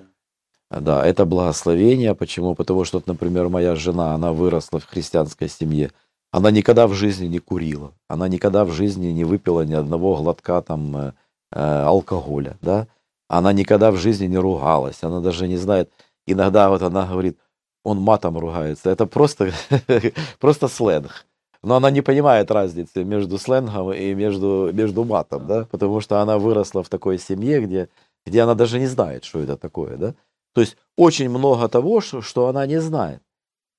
[0.81, 2.15] Да, это благословение.
[2.15, 2.55] Почему?
[2.55, 5.91] Потому что, например, моя жена, она выросла в христианской семье.
[6.33, 7.93] Она никогда в жизни не курила.
[8.07, 11.13] Она никогда в жизни не выпила ни одного глотка там э,
[11.51, 12.87] э, алкоголя, да.
[13.27, 15.03] Она никогда в жизни не ругалась.
[15.03, 15.91] Она даже не знает.
[16.25, 17.37] Иногда вот она говорит,
[17.83, 18.89] он матом ругается.
[18.89, 19.51] Это просто,
[20.39, 21.27] просто сленг.
[21.61, 26.39] Но она не понимает разницы между сленгом и между, между матом, да, потому что она
[26.39, 27.89] выросла в такой семье, где,
[28.25, 30.15] где она даже не знает, что это такое, да.
[30.55, 33.21] То есть очень много того, что, что она не знает.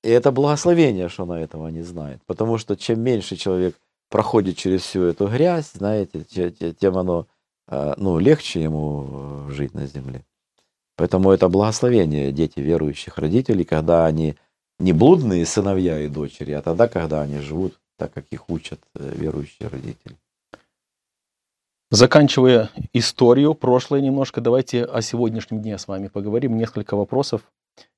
[0.05, 2.21] И это благословение, что она этого не знает.
[2.27, 3.75] Потому что чем меньше человек
[4.11, 6.23] проходит через всю эту грязь, знаете,
[6.79, 7.25] тем оно
[7.67, 10.21] э, ну, легче ему э, жить на земле.
[10.95, 14.35] Поэтому это благословение дети верующих родителей, когда они
[14.77, 19.11] не блудные сыновья и дочери, а тогда, когда они живут так, как их учат э,
[19.15, 20.15] верующие родители.
[21.89, 26.57] Заканчивая историю, прошлое немножко, давайте о сегодняшнем дне с вами поговорим.
[26.57, 27.41] Несколько вопросов.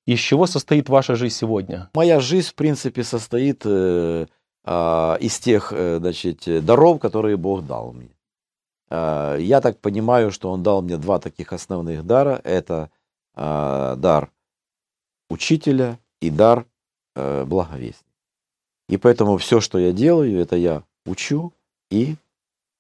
[0.05, 1.89] Из чего состоит ваша жизнь сегодня?
[1.93, 4.27] Моя жизнь, в принципе, состоит э,
[4.63, 8.15] э, из тех э, значит, даров, которые Бог дал мне.
[8.89, 12.39] Э, я так понимаю, что Он дал мне два таких основных дара.
[12.43, 12.89] Это
[13.35, 14.31] э, дар
[15.29, 16.65] учителя и дар
[17.15, 18.07] э, благовестия.
[18.89, 21.53] И поэтому все, что я делаю, это я учу
[21.91, 22.15] и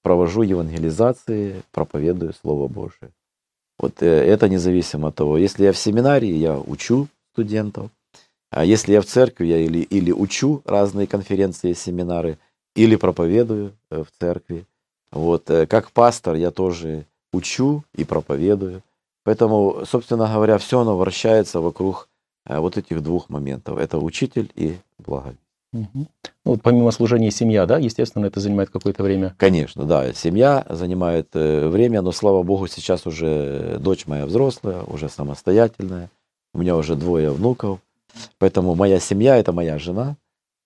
[0.01, 3.11] провожу евангелизации, проповедую Слово Божие.
[3.79, 7.89] Вот э, это независимо от того, если я в семинарии, я учу студентов,
[8.49, 12.37] а если я в церкви, я или, или учу разные конференции, семинары,
[12.75, 14.65] или проповедую э, в церкви.
[15.11, 18.81] Вот, э, как пастор я тоже учу и проповедую.
[19.23, 22.07] Поэтому, собственно говоря, все оно вращается вокруг
[22.45, 23.77] вот этих двух моментов.
[23.77, 25.46] Это учитель и благовестие.
[25.73, 25.89] Угу.
[25.93, 26.07] Ну,
[26.45, 29.35] вот помимо служения семья, да, естественно, это занимает какое-то время.
[29.37, 35.09] Конечно, да, семья занимает э, время, но слава богу, сейчас уже дочь моя взрослая, уже
[35.09, 36.09] самостоятельная,
[36.53, 37.79] у меня уже двое внуков,
[38.39, 40.15] поэтому моя семья это моя жена,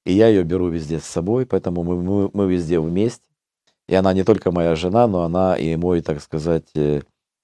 [0.06, 3.24] и я ее беру везде с собой, поэтому мы, мы, мы везде вместе.
[3.88, 7.02] И она не только моя жена, но она и мой, так сказать, э,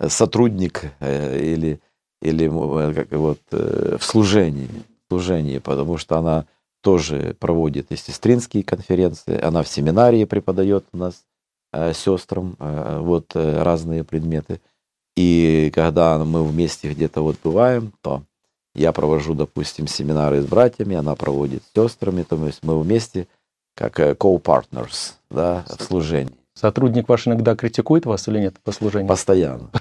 [0.07, 1.81] сотрудник э, или,
[2.21, 2.47] или
[2.93, 4.69] как, вот, в служении,
[5.05, 6.45] в служении, потому что она
[6.87, 9.37] тоже проводит и сестринские конференции.
[9.41, 11.25] Она в семинарии преподает у нас
[11.73, 14.61] э, сестрам э, вот э, разные предметы.
[15.17, 18.23] И когда мы вместе где-то вот бываем, то
[18.73, 23.27] я провожу, допустим, семинары с братьями, она проводит с сестрами, то есть мы вместе
[23.75, 26.37] как co-partners да, в служении.
[26.53, 29.09] Сотрудник ваш иногда критикует вас или нет по служению?
[29.09, 29.71] Постоянно,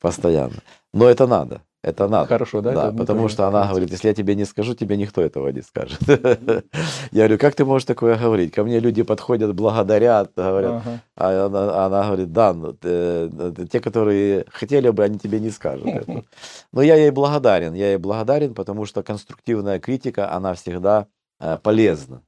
[0.00, 0.56] постоянно.
[0.92, 1.60] Но это надо.
[1.82, 2.26] Это надо.
[2.26, 2.72] Хорошо, да?
[2.72, 6.00] Да, потому что она говорит, если я тебе не скажу, тебе никто этого не скажет.
[7.12, 8.52] Я говорю, как ты можешь такое говорить?
[8.52, 10.82] Ко мне люди подходят, благодарят, говорят.
[11.14, 16.24] А она, она говорит, да, ну, те, которые хотели бы, они тебе не скажут это.
[16.72, 21.06] Но я ей благодарен, я ей благодарен, потому что конструктивная критика, она всегда
[21.38, 22.22] э, полезна.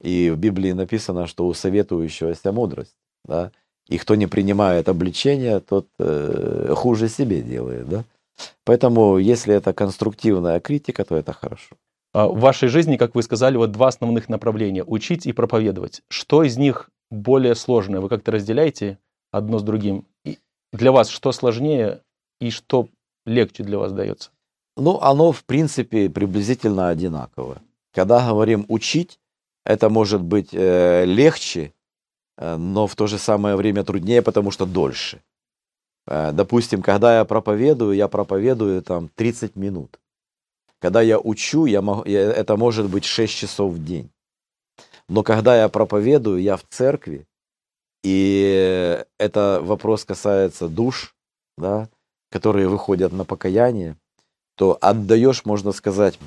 [0.00, 2.96] И в Библии написано, что у советующегося мудрость.
[3.26, 3.50] Да?
[3.88, 7.88] И кто не принимает обличения, тот э, хуже себе делает.
[7.88, 8.04] Да?
[8.64, 11.76] Поэтому, если это конструктивная критика, то это хорошо.
[12.12, 16.02] А в вашей жизни, как вы сказали, вот два основных направления– учить и проповедовать.
[16.08, 18.00] Что из них более сложное?
[18.00, 18.98] Вы как-то разделяете
[19.32, 20.06] одно с другим?
[20.24, 20.38] И
[20.72, 22.00] для вас что сложнее
[22.40, 22.88] и что
[23.26, 24.30] легче для вас дается?
[24.76, 27.62] Ну, оно, в принципе, приблизительно одинаково.
[27.92, 29.18] Когда говорим учить,
[29.64, 31.72] это может быть э, легче,
[32.38, 35.22] э, но в то же самое время труднее, потому что дольше.
[36.06, 39.98] Э, допустим, когда я проповедую, я проповедую там 30 минут.
[40.78, 44.10] Когда я учу, я могу, я, это может быть 6 часов в день.
[45.08, 47.26] Но когда я проповедую, я в церкви,
[48.02, 51.14] и это вопрос касается душ,
[51.56, 51.88] да,
[52.30, 53.96] которые выходят на покаяние,
[54.56, 56.18] то отдаешь, можно сказать,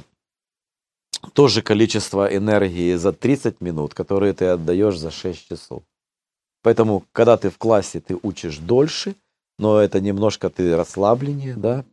[1.33, 5.83] то же количество энергии за 30 минут, которые ты отдаешь за 6 часов.
[6.63, 9.15] Поэтому, когда ты в классе, ты учишь дольше–
[9.59, 11.85] но это немножко ты расслабленнее, да.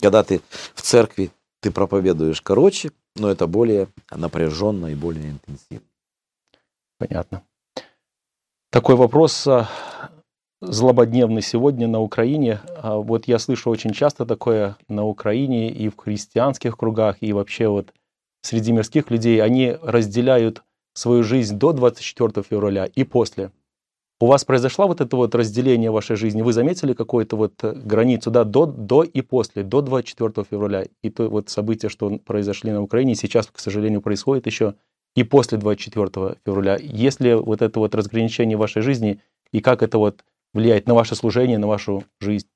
[0.00, 0.40] Когда ты
[0.74, 5.86] в церкви, ты проповедуешь короче, но это более напряженно и более интенсивно.
[6.98, 7.42] Понятно.
[8.70, 9.68] Такой вопрос а,
[10.60, 12.60] злободневный сегодня на Украине.
[12.76, 17.68] А вот я слышу очень часто такое на Украине и в христианских кругах, и вообще
[17.68, 17.92] вот
[18.42, 19.40] среди мирских людей.
[19.40, 20.62] Они разделяют
[20.94, 23.52] свою жизнь до 24 февраля и после.
[24.24, 26.40] У вас произошло вот это вот разделение вашей жизни?
[26.40, 30.86] Вы заметили какую-то вот э, границу, да, до, до и после, до 24 февраля?
[31.02, 34.76] И то вот события, что произошли на Украине, сейчас, к сожалению, происходит еще
[35.14, 36.78] и после 24 февраля.
[36.80, 39.20] Есть ли вот это вот разграничение вашей жизни
[39.52, 42.48] и как это вот влияет на ваше служение, на вашу жизнь?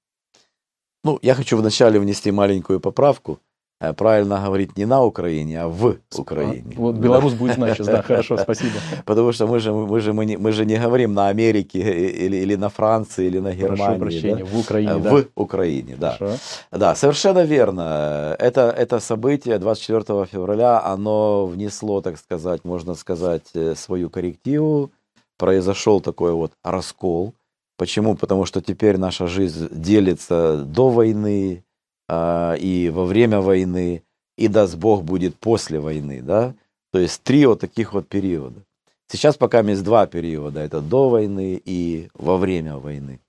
[1.05, 3.41] Ну, я хочу вначале внести маленькую поправку.
[3.81, 6.75] Э, правильно говорить не на Украине, а в Украине.
[6.77, 8.73] Вот белорус будет знать сейчас, да, хорошо, спасибо.
[9.05, 12.37] Потому что мы же, мы же, мы не, мы же не говорим на Америке или,
[12.37, 13.99] или на Франции, или на Германии.
[13.99, 14.45] Прошу прощения, да?
[14.45, 15.11] в Украине, в да.
[15.11, 16.17] В Украине, да.
[16.19, 16.39] Хорошо.
[16.73, 18.37] Да, совершенно верно.
[18.41, 24.91] Это, это событие 24 февраля, оно внесло, так сказать, можно сказать, э, свою коррективу.
[25.39, 27.33] Произошел такой вот раскол.
[27.77, 28.17] Почему?
[28.17, 31.63] Потому что теперь наша жизнь делится до войны,
[32.11, 34.03] и во время войны,
[34.37, 36.55] и даст Бог будет после войны, да?
[36.93, 38.63] То есть три вот таких вот периода.
[39.11, 43.21] Сейчас пока есть два периода, это до войны и во время войны.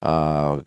[0.00, 0.62] А,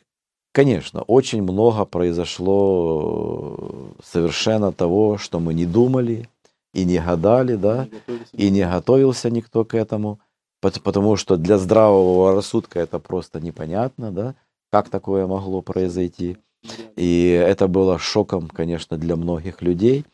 [0.52, 6.28] конечно, очень много произошло совершенно того, что мы не думали
[6.74, 7.88] и не гадали, да,
[8.34, 10.20] и не готовился никто к этому,
[10.60, 14.36] потому что для здравого рассудка это просто непонятно, да,
[14.72, 16.38] как такое могло произойти.
[16.95, 20.06] И это было шоком, конечно, для многих людей.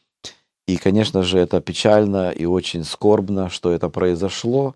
[0.67, 4.75] И, конечно же, это печально и очень скорбно, что это произошло.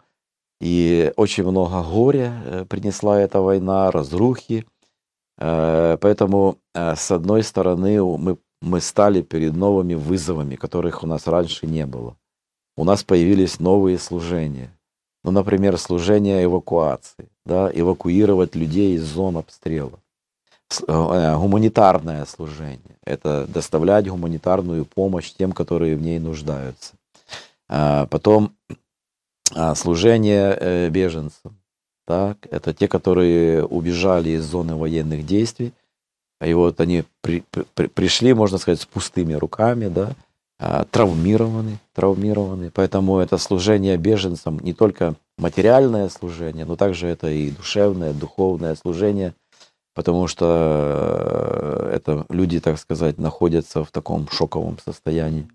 [0.61, 4.65] И очень много горя э, принесла эта война, разрухи.
[5.37, 11.27] Э, поэтому, э, с одной стороны, мы, мы стали перед новыми вызовами, которых у нас
[11.27, 12.15] раньше не было.
[12.77, 14.71] У нас появились новые служения.
[15.23, 19.99] Ну, например, служение эвакуации, да, эвакуировать людей из зон обстрела.
[20.87, 22.97] Э, гуманитарное служение.
[23.03, 26.93] Это доставлять гуманитарную помощь тем, которые в ней нуждаются.
[27.67, 28.53] А, потом
[29.53, 31.57] а, служение э, беженцам.
[32.07, 35.73] Так, это те, которые убежали из зоны военных действий.
[36.43, 37.43] И вот они при,
[37.75, 40.15] при, пришли, можно сказать, с пустыми руками, да,
[40.89, 42.71] травмированы, травмированы.
[42.71, 49.33] Поэтому это служение беженцам не только материальное служение, но также это и душевное, духовное служение–
[49.93, 55.47] потому что э, это люди, так сказать, находятся в таком шоковом состоянии.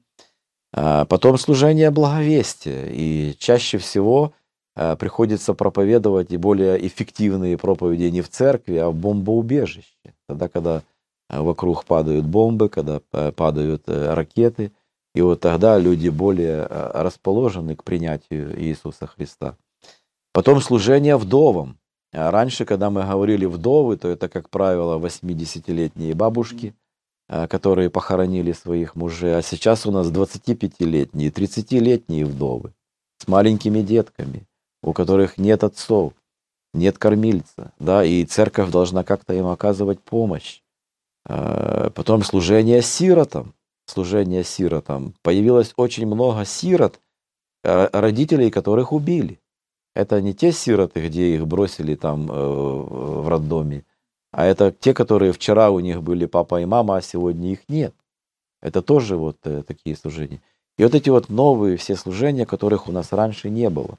[0.72, 2.86] А потом служение благовестия.
[2.90, 4.32] И чаще всего
[4.76, 10.14] э, приходится проповедовать и более эффективные проповеди не в церкви, а в бомбоубежище.
[10.28, 10.82] Тогда, когда
[11.30, 13.00] э, вокруг падают бомбы, когда
[13.32, 14.72] падают ракеты.
[15.14, 19.56] И вот тогда люди более расположены к принятию Иисуса Христа.
[20.34, 21.78] Потом служение вдовам.
[22.16, 26.74] Раньше, когда мы говорили вдовы, то это, как правило, 80-летние бабушки,
[27.28, 29.36] а, которые похоронили своих мужей.
[29.36, 32.72] А сейчас у нас 25-летние, 30-летние вдовы
[33.18, 34.46] с маленькими детками,
[34.82, 36.14] у которых нет отцов,
[36.72, 40.62] нет кормильца, да, и церковь должна как-то им оказывать помощь.
[41.26, 43.52] А, потом служение сиротам,
[43.84, 45.12] служение сиротам.
[45.20, 46.98] Появилось очень много сирот,
[47.62, 49.38] родителей которых убили.
[49.96, 53.82] Это не те сироты, где их бросили там э, в роддоме,
[54.30, 57.94] а это те, которые вчера у них были папа и мама, а сегодня их нет.
[58.60, 60.42] Это тоже вот э, такие служения.
[60.76, 63.96] И вот эти вот новые все служения, которых у нас раньше не было.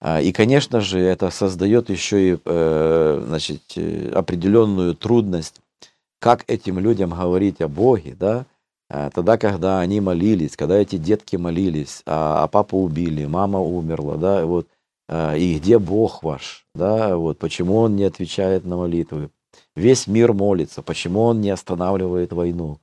[0.00, 5.60] А, и, конечно же, это создает еще и э, значит, э, определенную трудность,
[6.18, 8.46] как этим людям говорить о Боге, да,
[8.90, 14.16] а, тогда, когда они молились, когда эти детки молились, а, а папу убили, мама умерла,
[14.16, 14.66] да, вот
[15.10, 19.30] и где Бог ваш, да, вот почему он не отвечает на молитвы.
[19.76, 22.78] Весь мир молится, почему он не останавливает войну.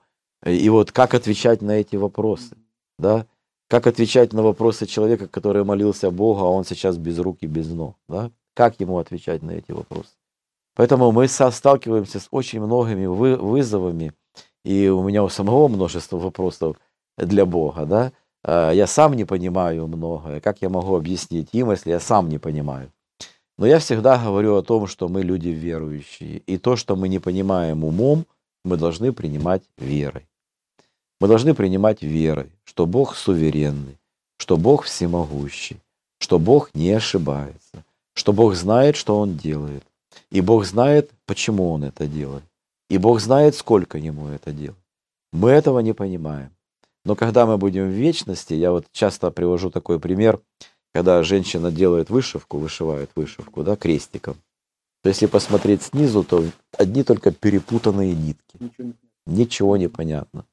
[0.46, 2.56] И вот как отвечать на эти вопросы,
[3.00, 3.26] да,
[3.68, 7.70] как отвечать на вопросы человека, который молился Богу, а он сейчас без рук и без
[7.70, 10.10] ног, да, как ему отвечать на эти вопросы.
[10.76, 14.14] Поэтому мы сталкиваемся с очень многими вызовами,
[14.64, 16.78] и у меня у самого множество вопросов
[17.18, 18.12] для Бога, да,
[18.46, 20.40] я сам не понимаю многое.
[20.40, 22.92] Как я могу объяснить им, если я сам не понимаю?
[23.58, 26.40] Но я всегда говорю о том, что мы люди верующие.
[26.48, 28.26] И то, что мы не понимаем умом,
[28.64, 30.26] мы должны принимать верой.
[31.20, 34.00] Мы должны принимать верой, что Бог суверенный,
[34.38, 35.78] что Бог всемогущий,
[36.18, 37.84] что Бог не ошибается,
[38.16, 39.84] что Бог знает, что Он делает.
[40.32, 42.44] И Бог знает, почему Он это делает.
[42.90, 44.78] И Бог знает, сколько Ему это делать.
[45.32, 46.50] Мы этого не понимаем.
[47.06, 50.40] Но когда мы будем в вечности, я вот часто привожу такой пример,
[50.94, 54.36] когда женщина делает вышивку, вышивает вышивку, да, крестиком.
[55.04, 56.44] То если посмотреть снизу, то
[56.78, 58.58] одни только перепутанные нитки.
[58.60, 58.94] Ничего не,
[59.26, 60.46] Ничего не понятно.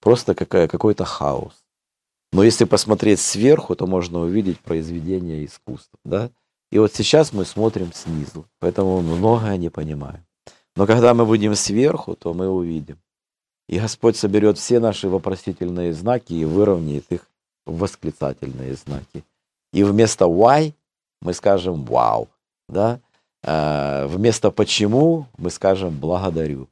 [0.00, 1.62] Просто какая, какой-то хаос.
[2.32, 5.98] Но если посмотреть сверху, то можно увидеть произведение искусства.
[6.04, 6.30] Да?
[6.72, 10.24] И вот сейчас мы смотрим снизу, поэтому многое не понимаем.
[10.74, 12.98] Но когда мы будем сверху, то мы увидим.
[13.68, 17.28] И Господь соберет все наши вопросительные знаки и выровняет их
[17.64, 19.24] в восклицательные знаки.
[19.72, 20.74] И вместо why
[21.20, 22.28] мы скажем вау.
[22.68, 23.00] Да?
[23.44, 26.68] А вместо почему мы скажем благодарю.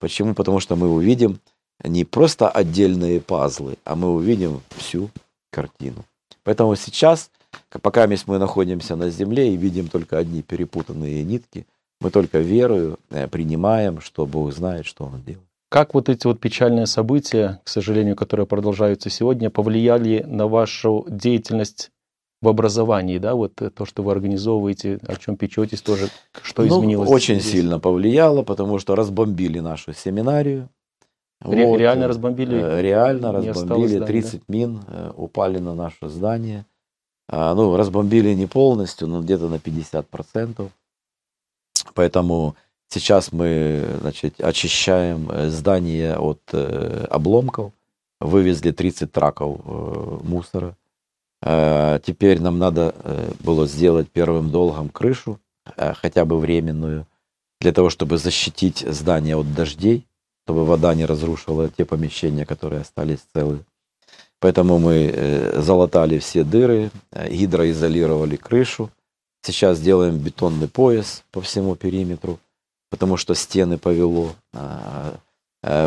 [0.00, 0.34] Почему?
[0.34, 1.40] Потому что мы увидим,
[1.82, 5.10] не просто отдельные пазлы, а мы увидим всю
[5.50, 6.04] картину.
[6.44, 7.30] Поэтому сейчас,
[7.82, 11.66] пока мы находимся на земле и видим только одни перепутанные нитки,
[12.00, 15.47] мы только верою э, принимаем, что Бог знает, что Он делает.
[15.68, 21.90] Как вот эти вот печальные события, к сожалению, которые продолжаются сегодня, повлияли на вашу деятельность
[22.40, 26.08] в образовании, да, вот то, что вы организовываете, о чем печетесь тоже,
[26.42, 27.10] что ну, изменилось?
[27.10, 27.52] Очень здесь?
[27.52, 30.70] сильно повлияло, потому что разбомбили нашу семинарию.
[31.40, 32.58] Ре- вот, реально разбомбили?
[32.60, 34.44] Э, реально разбомбили, зданий, 30 да?
[34.48, 36.64] мин э, упали на наше здание.
[37.28, 40.70] А, ну, разбомбили не полностью, но где-то на 50%.
[41.94, 42.56] Поэтому
[42.88, 47.72] сейчас мы значит, очищаем э, здание от обломков,
[48.20, 49.60] вывезли 30 траков
[50.24, 50.76] мусора.
[51.42, 55.38] Э, теперь нам надо э, было сделать первым долгом крышу,
[55.76, 57.06] э, хотя бы временную,
[57.60, 60.06] для того, чтобы защитить здание от дождей,
[60.44, 63.64] чтобы вода не разрушила те помещения, которые остались целы.
[64.40, 68.88] Поэтому мы залатали все дыры, гидроизолировали крышу.
[69.42, 72.38] Сейчас делаем бетонный пояс по всему периметру,
[72.90, 74.32] потому что стены повело.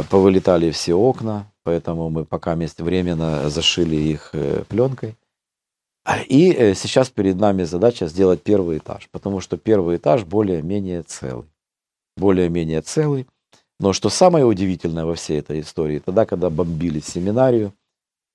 [0.10, 4.34] Повылетали все окна, поэтому мы пока временно зашили их
[4.68, 5.16] пленкой.
[6.04, 11.04] А, и э, сейчас перед нами задача сделать первый этаж, потому что первый этаж более-менее
[11.04, 11.48] целый.
[12.18, 13.28] Более-менее целый.
[13.80, 17.74] Но что самое удивительное во всей этой истории, тогда, когда бомбили семинарию,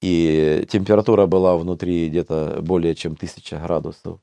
[0.00, 4.20] и температура была внутри где-то более чем тысяча градусов,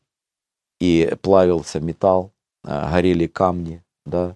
[0.79, 2.31] и плавился металл,
[2.63, 4.35] а, горели камни, да,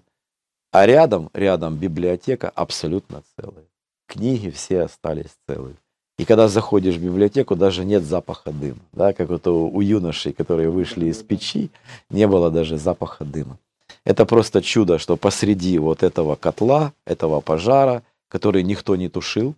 [0.70, 3.64] а рядом, рядом библиотека абсолютно целая.
[4.06, 5.76] Книги все остались целые.
[6.18, 8.80] И когда заходишь в библиотеку, даже нет запаха дыма.
[8.92, 11.70] Да, как вот у юношей, которые вышли из печи,
[12.10, 13.58] не было даже запаха дыма.
[14.04, 19.54] Это просто чудо, что посреди вот этого котла, этого пожара, который никто не тушил,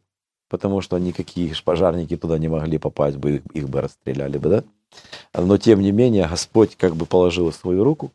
[0.48, 4.64] потому что никакие пожарники туда не могли попасть бы, их бы расстреляли бы, да?
[5.34, 8.12] Но тем не менее Господь как бы положил свою руку,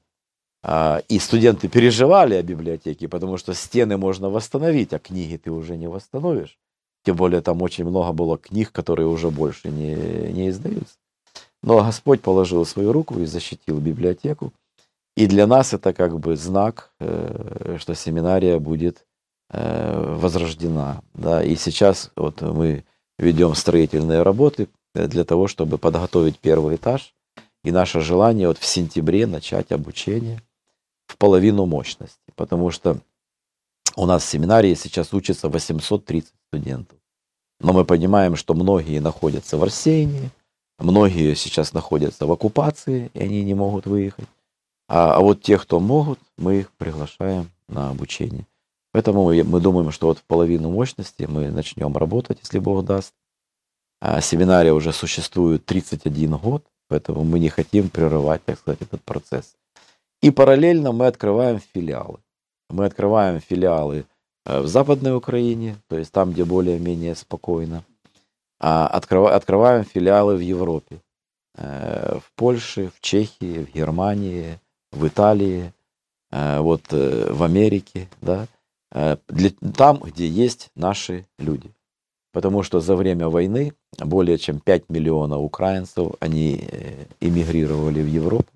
[0.68, 5.88] и студенты переживали о библиотеке, потому что стены можно восстановить, а книги ты уже не
[5.88, 6.58] восстановишь.
[7.04, 9.96] Тем более там очень много было книг, которые уже больше не,
[10.34, 10.96] не издаются.
[11.62, 14.54] Но Господь положил свою руку и защитил библиотеку.
[15.16, 19.06] И для нас это как бы знак, э, что семинария будет
[19.52, 21.02] э, возрождена.
[21.14, 21.44] Да?
[21.44, 22.86] И сейчас вот мы
[23.20, 27.14] ведем строительные работы для того, чтобы подготовить первый этаж.
[27.64, 30.42] И наше желание вот в сентябре начать обучение
[31.08, 32.32] в половину мощности.
[32.36, 33.00] Потому что
[33.96, 36.98] у нас в семинарии сейчас учатся 830 студентов.
[37.60, 40.30] Но мы понимаем, что многие находятся в Арсении,
[40.78, 44.28] многие сейчас находятся в оккупации, и они не могут выехать.
[44.88, 48.46] А, а вот те, кто могут, мы их приглашаем на обучение.
[48.92, 53.14] Поэтому мы думаем, что вот в половину мощности мы начнем работать, если Бог даст.
[54.00, 59.56] А семинария уже существует 31 год, поэтому мы не хотим прерывать, так сказать, этот процесс.
[60.26, 62.20] И параллельно мы открываем филиалы.
[62.70, 64.06] Мы открываем филиалы
[64.46, 67.84] Э, в Западной Украине, то есть там, где более-менее спокойно.
[68.60, 71.02] А открываем филиалы в Европе.
[71.56, 74.60] Э, в Польше, в Чехии, в Германии,
[74.92, 75.74] в Италии,
[76.32, 78.48] э, вот в Америке, да,
[79.28, 81.70] для, там, где есть наши люди.
[82.32, 86.70] Потому что за время войны более чем 5 миллионов украинцев, они
[87.20, 88.55] эмигрировали в Европу.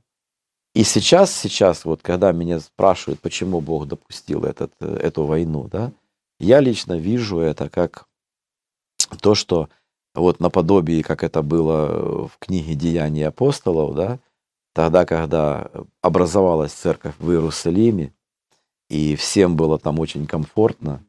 [0.79, 5.91] И сейчас, сейчас, вот когда меня спрашивают, почему Бог допустил этот, э, эту войну, да,
[6.39, 8.07] я лично вижу это как
[9.21, 9.67] то, что
[10.15, 14.19] вот наподобие, как это было в книге «Деяния апостолов», да,
[14.73, 15.69] тогда, когда
[16.01, 18.13] образовалась церковь в Иерусалиме,
[18.89, 21.03] и всем было там очень комфортно,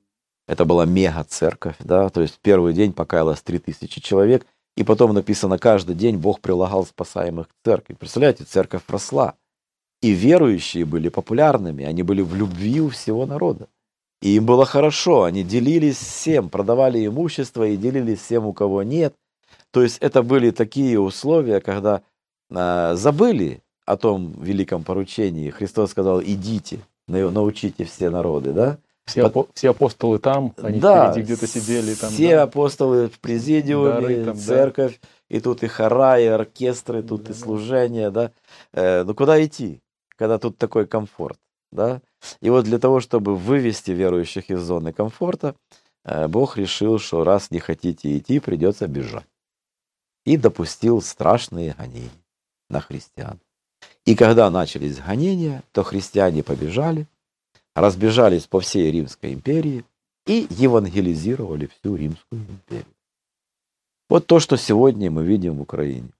[0.48, 4.44] это была мега-церковь, да, то есть первый день покаялось 3000 человек,
[4.76, 7.94] и потом написано, каждый день Бог прилагал спасаемых к церкви.
[7.94, 9.36] Представляете, церковь росла.
[10.02, 13.68] И верующие были популярными, они были в любви у всего народа.
[14.22, 19.14] И им было хорошо, они делились всем, продавали имущество и делились всем, у кого нет.
[19.70, 22.02] То есть это были такие условия, когда
[22.50, 25.50] э, забыли о том великом поручении.
[25.50, 28.78] Христос сказал, идите, научите все народы, да?
[29.06, 29.50] Все, Под...
[29.54, 31.94] все апостолы там, они да, впереди где-то сидели.
[31.94, 32.42] Там, все да.
[32.44, 35.36] апостолы в президиуме, Дары, там, церковь, да.
[35.36, 38.30] и тут и хора, и оркестры, тут да, и служение, да.
[38.72, 39.80] Э, ну куда идти?
[40.20, 41.38] Когда тут такой комфорт.
[41.72, 42.02] Да?
[42.42, 45.54] И вот для того, чтобы вывести верующих из зоны комфорта,
[46.04, 49.24] э, Бог решил, что раз не хотите идти, придется бежать.
[50.26, 52.10] И допустил страшные гонения
[52.68, 53.40] на христиан.
[54.04, 57.06] И когда начались гонения, то христиане побежали,
[57.74, 59.84] разбежались по всей Римской империи,
[60.26, 62.94] и евангелизировали всю Римскую империю.
[64.10, 66.10] Вот то, что сегодня мы видим в Украине.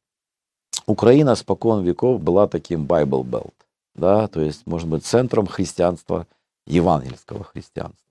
[0.87, 3.60] Украина спокон веков была таким Bible Belt,
[4.01, 6.27] да, то есть, может быть, центром христианства,
[6.67, 8.07] евангельского христианства.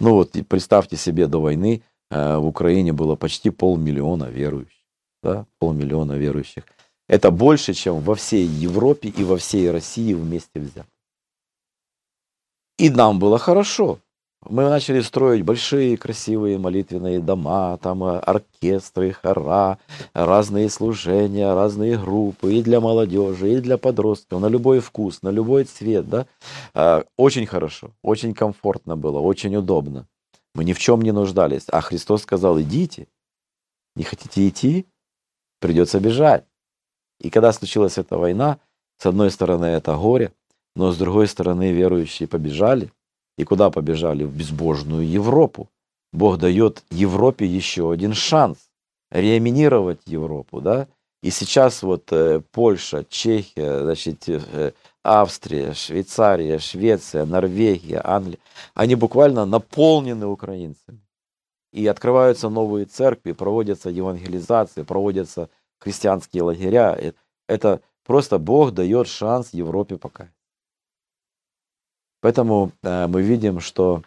[0.00, 4.84] Ну вот, представьте себе, до войны э, в Украине было почти полмиллиона верующих,
[5.22, 6.64] да, полмиллиона верующих.
[7.08, 10.86] Это больше, чем во всей Европе и во всей России вместе взят.
[12.78, 13.98] И нам было хорошо.
[14.48, 19.78] Мы начали строить большие красивые молитвенные дома, там э, оркестры, хора,
[20.14, 25.64] разные служения, разные группы и для молодежи, и для подростков, на любой вкус, на любой
[25.64, 26.08] цвет.
[26.08, 26.26] Да?
[26.74, 30.06] А, очень хорошо, очень комфортно было, очень удобно.
[30.54, 31.64] Мы ни в чем не нуждались.
[31.70, 33.08] А Христос сказал, идите.
[33.94, 34.86] Не хотите идти?
[35.60, 36.44] Придется бежать.
[37.20, 38.58] И когда случилась эта война,
[38.98, 40.32] с одной стороны это горе,
[40.74, 42.92] но с другой стороны верующие побежали,
[43.36, 44.24] и куда побежали?
[44.24, 45.68] В безбожную Европу.
[46.12, 48.58] Бог дает Европе еще один шанс
[49.10, 50.88] реаминировать Европу, да?
[51.22, 54.72] И сейчас вот э, Польша, Чехия, значит, э,
[55.02, 58.38] Австрия, Швейцария, Швеция, Норвегия, Англия,
[58.74, 61.00] они буквально наполнены украинцами.
[61.72, 66.96] И открываются новые церкви, проводятся евангелизации, проводятся христианские лагеря.
[66.98, 67.12] Э,
[67.48, 70.28] это просто Бог дает шанс Европе пока.
[72.20, 74.02] Поэтому э, мы видим, что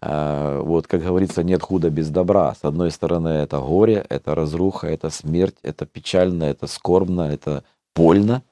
[0.00, 2.54] э, вот, как говорится, нет худа без добра.
[2.54, 8.42] С одной стороны, это горе, это разруха, это смерть, это печально, это скорбно, это больно.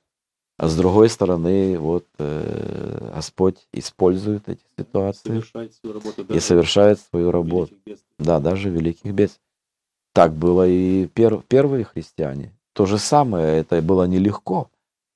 [0.61, 7.01] А с другой стороны, вот э, Господь использует эти ситуации совершает свою работу, и совершает
[7.01, 7.75] свою работу.
[8.19, 9.43] Да, даже великих бедствий.
[10.13, 12.53] Так было и пер, первые христиане.
[12.75, 14.71] То же самое, это было нелегко,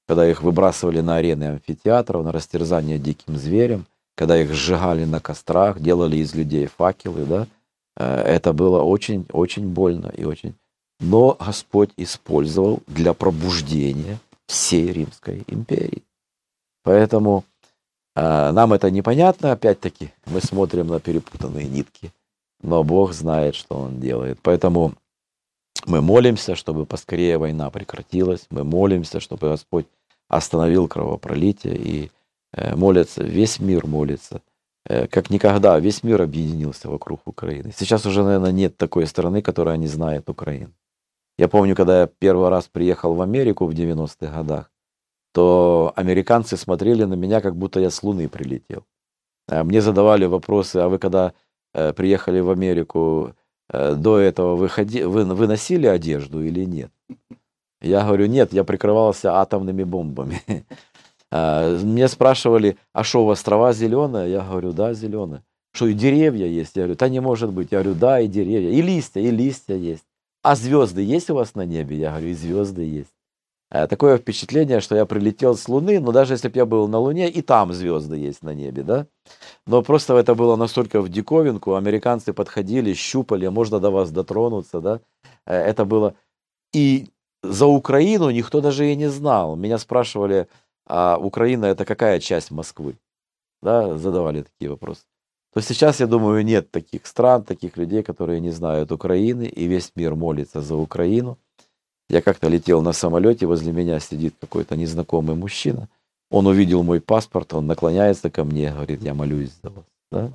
[0.06, 5.80] когда их выбрасывали на арены амфитеатров, на растерзание диким зверем когда их сжигали на кострах,
[5.80, 7.46] делали из людей факелы, да,
[7.96, 10.54] э, это было очень-очень больно и очень...
[11.00, 16.02] Но Господь использовал для пробуждения всей Римской империи.
[16.84, 17.44] Поэтому
[18.14, 22.12] э, нам это непонятно, опять-таки, мы смотрим на перепутанные нитки,
[22.62, 24.38] но Бог знает, что Он делает.
[24.42, 24.94] Поэтому
[25.86, 29.86] мы молимся, чтобы поскорее война прекратилась, мы молимся, чтобы Господь
[30.28, 32.10] остановил кровопролитие и
[32.56, 34.40] Э, молятся, весь мир молится.
[34.86, 37.72] Э, как никогда, весь мир объединился вокруг Украины.
[37.76, 40.72] Сейчас уже, наверное, нет такой страны, которая не знает Украину.
[41.38, 44.70] Я помню, когда я первый раз приехал в Америку в 90-х годах,
[45.32, 48.84] то американцы смотрели на меня, как будто я с Луны прилетел.
[49.48, 51.32] Э, мне задавали вопросы, а вы когда
[51.96, 53.34] приехали в Америку,
[53.70, 56.90] до этого вы, ходи, вы, вы одежду или нет?
[57.80, 60.42] Я говорю, нет, я прикрывался атомными бомбами.
[61.36, 64.28] А, меня спрашивали, а что у вас трава зеленая?
[64.28, 65.42] Я говорю, да, зеленая.
[65.72, 66.76] Что и деревья есть?
[66.76, 67.72] Я говорю, да не может быть.
[67.72, 68.70] Я говорю, да, и деревья.
[68.70, 70.04] И листья, и листья есть.
[70.44, 71.96] А звезды есть у вас на небе?
[71.96, 73.13] Я говорю, и звезды есть.
[73.74, 77.00] А, такое впечатление, что я прилетел с Луны, но даже если бы я был на
[77.00, 79.08] Луне, и там звезды есть на небе, да?
[79.66, 85.00] Но просто это было настолько в диковинку, американцы подходили, щупали, можно до вас дотронуться, да?
[85.44, 86.14] Э, это было...
[86.72, 87.08] И
[87.42, 89.56] за Украину никто даже и не знал.
[89.56, 90.46] Меня спрашивали,
[90.86, 92.96] а Украина это какая часть Москвы?
[93.60, 95.02] Да, задавали такие вопросы.
[95.52, 99.90] То сейчас, я думаю, нет таких стран, таких людей, которые не знают Украины, и весь
[99.96, 101.38] мир молится за Украину.
[102.08, 105.88] Я как-то летел на самолете, возле меня сидит какой-то незнакомый мужчина.
[106.30, 109.84] Он увидел мой паспорт, он наклоняется ко мне, говорит, я молюсь за вас.
[110.10, 110.30] Да?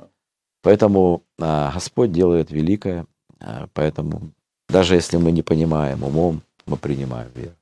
[0.62, 3.06] Поэтому а, Господь делает великое,
[3.40, 4.32] а, поэтому
[4.68, 7.56] даже если мы не понимаем умом, мы принимаем веру.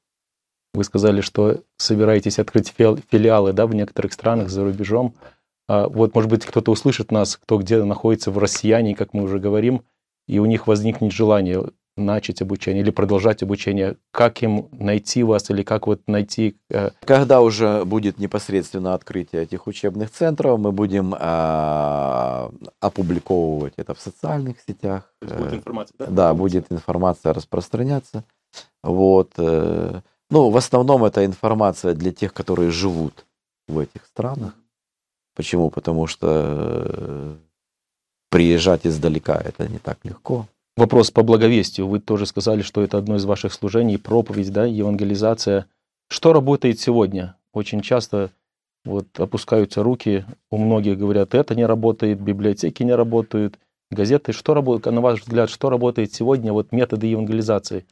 [0.73, 5.15] Вы сказали, что собираетесь открыть филиалы да, в некоторых странах за рубежом.
[5.67, 9.39] А вот, может быть, кто-то услышит нас, кто где находится в россияне, как мы уже
[9.39, 9.83] говорим,
[10.27, 15.63] и у них возникнет желание начать обучение или продолжать обучение, как им найти вас или
[15.63, 16.57] как вот найти...
[16.69, 23.99] Э, Когда уже будет непосредственно открытие этих учебных центров, мы будем а, опубликовывать это в
[23.99, 25.11] социальных сетях.
[25.21, 26.05] будет информация, да?
[26.07, 28.23] Да, будет информация распространяться.
[28.83, 29.31] Вот.
[29.37, 33.25] Э, ну, в основном это информация для тех, которые живут
[33.67, 34.53] в этих странах.
[35.35, 35.69] Почему?
[35.69, 36.27] Потому что
[36.87, 37.35] э,
[38.29, 40.47] приезжать издалека это не так легко.
[40.77, 41.87] Вопрос по благовестию.
[41.87, 45.65] Вы тоже сказали, что это одно из ваших служений, проповедь, да, евангелизация.
[46.09, 47.35] Что работает сегодня?
[47.51, 48.29] Очень часто
[48.85, 53.59] вот опускаются руки, у многих говорят, это не работает, библиотеки не работают,
[53.91, 54.31] газеты.
[54.31, 57.85] Что работает, на ваш взгляд, что работает сегодня, вот методы евангелизации?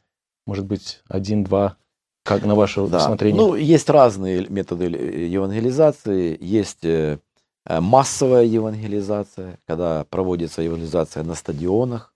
[0.46, 1.76] Может быть, один-два
[2.24, 2.98] как на ваше да.
[2.98, 3.40] усмотрение?
[3.40, 6.38] Ну, есть разные методы евангелизации.
[6.40, 7.18] Есть э,
[7.66, 12.14] Э, массовая евангелизация, когда проводится евангелизация на стадионах,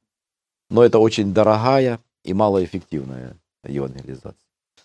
[0.71, 4.35] но это очень дорогая и малоэффективная евангелизация.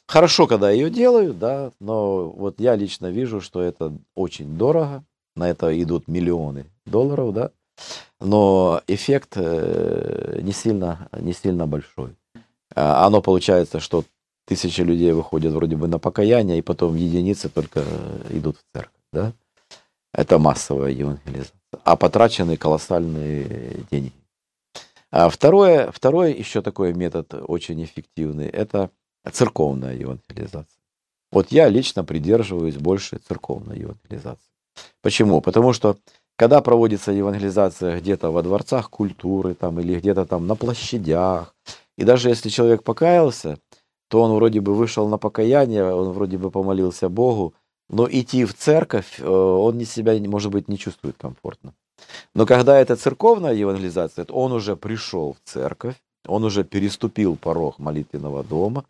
[0.08, 5.04] Хорошо, когда ее делают, да, но вот я лично вижу, что это очень дорого,
[5.36, 7.52] на это идут миллионы долларов, да,
[8.20, 12.16] но эффект э, не сильно, не сильно большой.
[12.76, 14.04] А оно получается, что
[14.46, 17.84] тысячи людей выходят вроде бы на покаяние, и потом единицы только
[18.30, 19.34] идут в церковь, да.
[20.14, 21.60] Это массовая евангелизация.
[21.84, 24.14] А потрачены колоссальные деньги.
[25.12, 28.90] А второе, второй еще такой метод очень эффективный– это
[29.32, 30.80] церковная евангелизация.
[31.32, 34.50] Вот я лично придерживаюсь больше церковной евангелизации.
[35.02, 35.42] Почему?
[35.42, 35.98] Потому что
[36.38, 41.56] когда проводится евангелизация где-то во дворцах культуры там, или где-то там на площадях,
[41.98, 43.58] и даже если человек покаялся,
[44.10, 47.54] то он вроде бы вышел на покаяние, он вроде бы помолился Богу,
[47.90, 51.74] но идти в церковь э, он не себя, может быть, не чувствует комфортно.
[52.34, 55.96] Но когда это церковная евангелизация, он уже пришел в церковь,
[56.28, 58.86] он уже переступил порог молитвенного дома,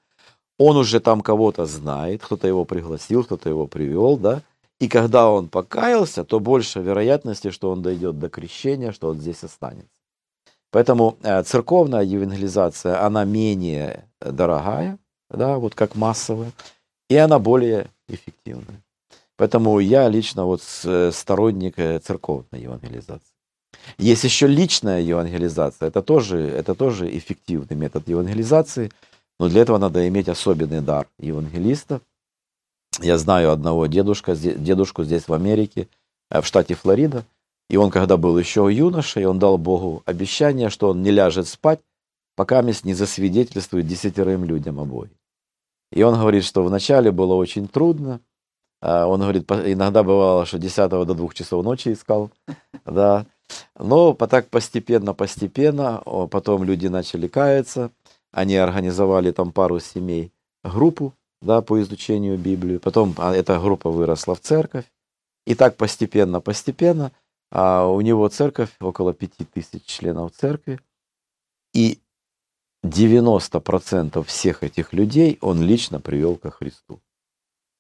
[0.58, 4.42] он уже там кого-то знает, кто-то его пригласил, кто-то его привел, да,
[4.80, 9.44] и когда он покаялся, то больше вероятности, что он дойдет до крещения, что он здесь
[9.44, 9.90] останется.
[10.72, 14.98] Поэтому э, церковная евангелизация, она менее дорогая,
[15.30, 16.52] да, вот как массовая,
[17.10, 18.85] и она более эффективная.
[19.38, 23.34] Поэтому я лично вот э, сторонник э, церковной евангелизации.
[23.98, 25.90] Есть еще личная евангелизация.
[25.90, 28.92] Это тоже, это тоже эффективный метод евангелизации,
[29.40, 32.02] но для этого надо иметь особенный дар евангелиста.
[33.02, 35.90] Я знаю одного дедушка, дедушку здесь в Америке,
[36.32, 37.26] э, в штате Флорида,
[37.70, 41.82] и он, когда был еще юношей, он дал Богу обещание, что он не ляжет спать,
[42.36, 45.10] пока не засвидетельствует десятерым людям обои.
[45.92, 48.20] И он говорит, что вначале было очень трудно,
[48.88, 52.30] он говорит, иногда бывало, что 10 до 2 часов ночи искал,
[52.86, 53.26] да.
[53.78, 57.92] Но так постепенно, постепенно, потом люди начали каяться,
[58.32, 60.32] они организовали там пару семей,
[60.64, 62.78] группу, да, по изучению Библии.
[62.78, 64.86] Потом а, эта группа выросла в церковь.
[65.46, 67.12] И так постепенно, постепенно,
[67.52, 70.80] а у него церковь, около 5000 членов церкви.
[71.74, 72.00] И
[72.84, 77.00] 90% всех этих людей он лично привел ко Христу.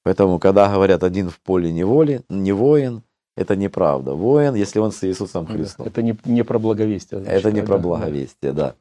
[0.05, 3.01] Поэтому, когда говорят один в поле не, воли, не воин,
[3.35, 4.13] это неправда.
[4.13, 5.87] Воин, если он с Иисусом Христом.
[5.87, 7.21] Это не, не про благовестие.
[7.21, 8.67] Значит, это не про благовестие, да.
[8.67, 8.75] да.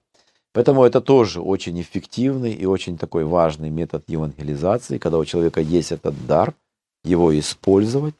[0.52, 5.92] Поэтому это тоже очень эффективный и очень такой важный метод евангелизации, когда у человека есть
[5.92, 6.52] этот дар,
[7.04, 8.14] его использовать.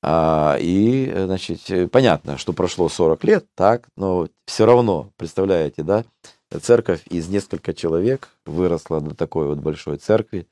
[0.00, 6.04] А, и, значит, понятно, что прошло 40 лет, так, но все равно, представляете, да,
[6.62, 10.46] церковь из нескольких человек выросла до такой вот большой церкви,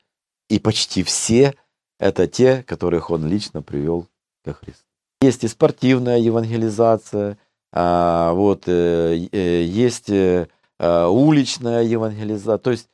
[0.49, 1.55] и почти все
[1.99, 4.07] это те, которых он лично привел
[4.43, 4.83] ко Христу.
[5.21, 7.37] Есть и спортивная евангелизация,
[7.71, 10.47] а, вот, э, э, есть э,
[10.79, 12.89] уличная евангелизация, то есть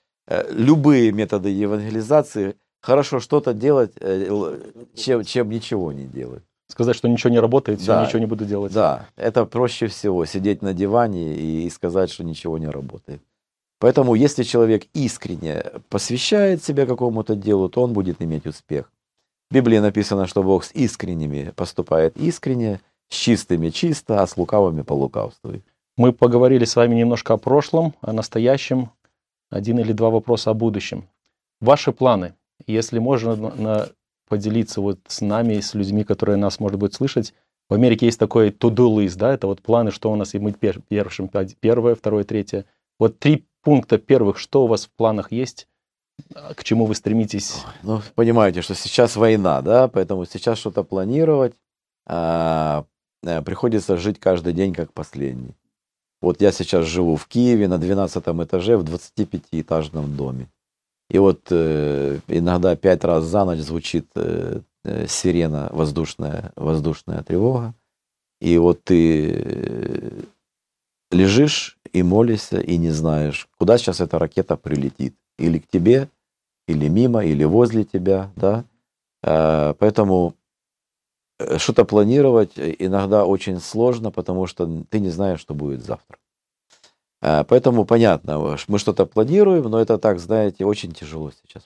[0.52, 3.94] любые методы евангелизации хорошо что-то делать,
[4.96, 6.44] чем, чем ничего не делать.
[6.68, 8.72] Сказать, что ничего не работает, да, ничего не буду делать.
[8.72, 13.24] Да, это проще всего, сидеть на диване и сказать, что ничего не работает.
[13.80, 18.92] Поэтому, если человек искренне посвящает себя какому-то делу, то он будет иметь успех.
[19.50, 24.84] В Библии написано, что Бог с искренними поступает искренне, с чистыми чисто, а с лукавыми
[24.84, 25.54] по лукавству.
[25.98, 28.92] Мы поговорили с вами немножко о прошлом, о настоящем,
[29.50, 31.08] один или два вопроса о будущем.
[31.60, 32.36] Ваши планы,
[32.68, 33.90] если можно на,
[34.28, 37.34] поделиться вот с нами, с людьми, которые нас, может быть, слышать.
[37.70, 40.54] В Америке есть такой to-do list, да, это вот планы, что у нас и мы
[40.54, 42.66] первым, первое, второе, третье.
[43.00, 45.68] Вот три пункта первых, что у вас в планах есть,
[46.56, 47.64] к чему вы стремитесь?
[47.84, 51.54] Ну, понимаете, что сейчас война, да, поэтому сейчас что-то планировать,
[52.06, 52.86] а,
[53.26, 55.56] а, приходится жить каждый день как последний.
[56.22, 60.48] Вот я сейчас живу в Киеве на 12 этаже в 25-этажном доме.
[61.10, 67.74] И вот э, иногда пять раз за ночь звучит э, э, сирена, воздушная, воздушная тревога.
[68.42, 70.22] И вот ты э,
[71.12, 75.16] лежишь и молишься, и не знаешь, куда сейчас эта ракета прилетит.
[75.38, 76.10] Или к тебе,
[76.68, 78.66] или мимо, или возле тебя, да.
[79.24, 80.36] Э, поэтому
[81.40, 86.18] э, что-то планировать иногда очень сложно, потому что ты не знаешь, что будет завтра.
[87.22, 91.64] Э, поэтому понятно, мы что-то планируем, но это так, знаете, очень тяжело сейчас.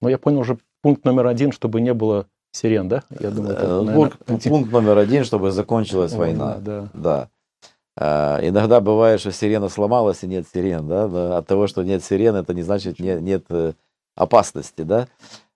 [0.00, 3.02] Ну, я понял уже пункт номер один, чтобы не было сирен, да?
[3.18, 3.94] Я думаю, это, наверное...
[4.26, 6.58] пункт, пункт номер один, чтобы закончилась война.
[6.58, 6.88] Да.
[6.92, 7.28] да.
[7.96, 11.38] А, иногда бывает, что сирена сломалась и нет сирен, да?
[11.38, 13.46] От того, что нет сирен, это не значит нет, нет
[14.16, 15.08] опасности, да?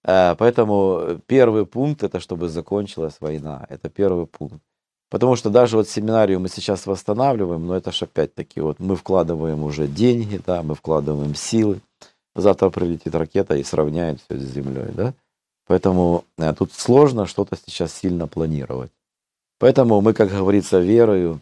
[0.05, 3.66] А, поэтому первый пункт это чтобы закончилась война.
[3.68, 4.62] Это первый пункт.
[5.11, 9.62] Потому что даже вот семинарию мы сейчас восстанавливаем, но это же опять-таки вот мы вкладываем
[9.64, 11.80] уже деньги, да, мы вкладываем силы.
[12.34, 15.14] Завтра прилетит ракета и сравняет все с землей, да.
[15.66, 18.91] Поэтому э, тут сложно что-то сейчас сильно планировать.
[19.59, 21.41] Поэтому мы, как говорится, верою,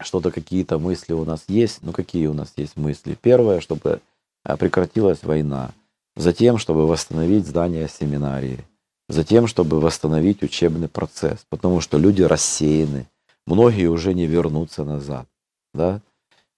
[0.00, 1.78] что-то какие-то мысли у нас есть.
[1.82, 3.16] Ну, какие у нас есть мысли?
[3.20, 4.00] Первое, чтобы
[4.44, 5.70] э, прекратилась война.
[6.16, 8.64] Затем, чтобы восстановить здание семинарии
[9.08, 13.06] затем, чтобы восстановить учебный процесс, потому что люди рассеяны,
[13.46, 15.26] многие уже не вернутся назад,
[15.74, 16.00] да.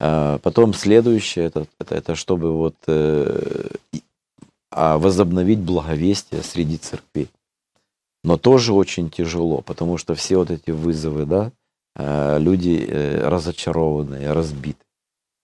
[0.02, 3.68] А потом следующее это, это, это чтобы вот э,
[4.70, 7.28] а возобновить благовестие среди церквей.
[8.24, 11.52] Но тоже очень тяжело, потому что все вот эти вызовы, да,
[11.96, 12.88] люди
[13.22, 14.84] разочарованные, разбиты.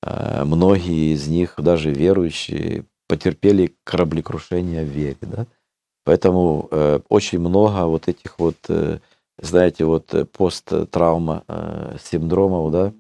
[0.03, 5.47] Многие из них, даже верующие, потерпели кораблекрушение в вере, да.
[6.05, 9.01] Поэтому э, очень много вот этих вот, э,
[9.43, 11.43] знаете, вот э, посттравма
[12.01, 12.93] синдромов, да,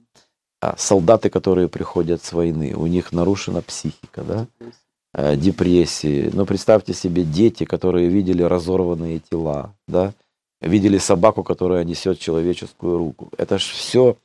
[0.60, 6.30] а солдаты, которые приходят с войны, у них нарушена психика, да, депрессии.
[6.32, 10.12] Но представьте себе дети, которые видели разорванные тела, да,
[10.60, 13.30] видели собаку, которая несет человеческую руку.
[13.36, 14.16] Это ж все,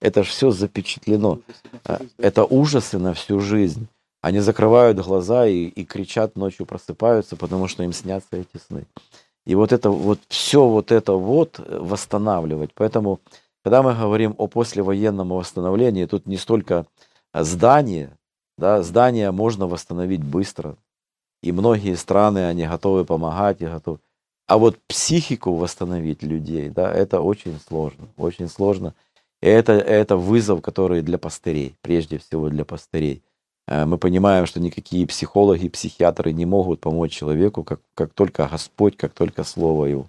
[0.00, 1.40] это ж все запечатлено.
[1.84, 3.88] Э, это ужасы на всю жизнь.
[4.22, 8.84] Они закрывают глаза и, и кричат ночью, просыпаются, потому что им снятся эти сны.
[9.46, 12.70] И вот это вот все вот это вот восстанавливать.
[12.74, 13.20] Поэтому,
[13.64, 16.86] когда мы говорим о послевоенном восстановлении, тут не столько
[17.32, 18.10] здание,
[18.58, 20.76] да, здание можно восстановить быстро.
[21.42, 23.98] И многие страны, они готовы помогать и готовы.
[24.50, 28.94] А вот психику восстановить людей, да, это очень сложно, очень сложно.
[29.40, 33.22] И это, это вызов, который для пастырей, прежде всего для пастырей.
[33.68, 38.96] Э, мы понимаем, что никакие психологи, психиатры не могут помочь человеку, как, как только Господь,
[38.96, 40.06] как только Слово Его.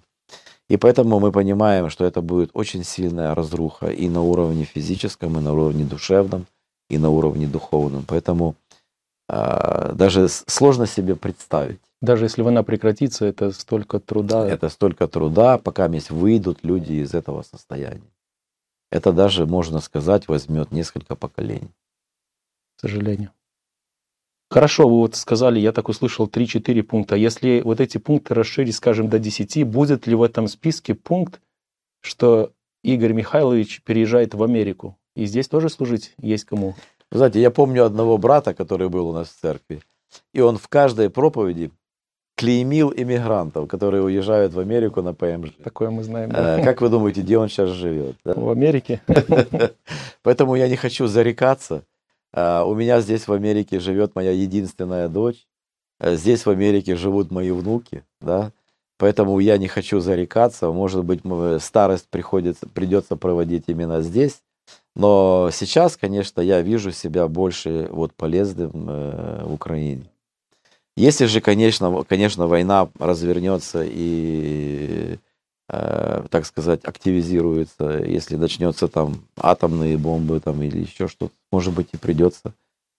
[0.68, 5.40] И поэтому мы понимаем, что это будет очень сильная разруха и на уровне физическом, и
[5.40, 6.46] на уровне душевном,
[6.90, 8.04] и на уровне духовном.
[8.08, 8.56] Поэтому
[9.28, 11.91] э, даже сложно себе представить.
[12.02, 14.46] Даже если война прекратится, это столько труда.
[14.46, 18.10] Это столько труда, пока выйдут люди из этого состояния.
[18.90, 21.70] Это даже, можно сказать, возьмет несколько поколений.
[22.76, 23.30] К сожалению.
[24.50, 27.14] Хорошо, вы вот сказали, я так услышал 3-4 пункта.
[27.14, 31.40] Если вот эти пункты расширить, скажем, до 10, будет ли в этом списке пункт,
[32.00, 34.98] что Игорь Михайлович переезжает в Америку?
[35.14, 36.74] И здесь тоже служить есть кому?
[37.12, 39.82] Знаете, я помню одного брата, который был у нас в церкви,
[40.34, 41.70] и он в каждой проповеди
[42.36, 45.50] клеймил иммигрантов, которые уезжают в Америку на ПМЖ.
[45.62, 46.30] Такое мы знаем.
[46.30, 46.60] Да.
[46.60, 48.16] Э, как вы думаете, где он сейчас живет?
[48.24, 48.34] Да?
[48.34, 49.00] В Америке.
[50.22, 51.84] Поэтому я не хочу зарекаться,
[52.32, 55.46] а, у меня здесь в Америке живет моя единственная дочь.
[56.00, 58.52] Э, здесь в Америке живут мои внуки, да.
[58.98, 60.70] Поэтому я не хочу зарекаться.
[60.70, 61.20] Может быть,
[61.62, 64.42] старость приходится, придется проводить именно здесь.
[64.94, 70.11] Но сейчас, конечно, я вижу себя больше вот полезным э, в Украине.
[70.96, 75.18] Если же, конечно, конечно, война развернется и
[75.74, 81.88] Э, так сказать, активизируется, если начнется там атомные бомбы там или еще что-то, может быть
[81.92, 82.52] и придется,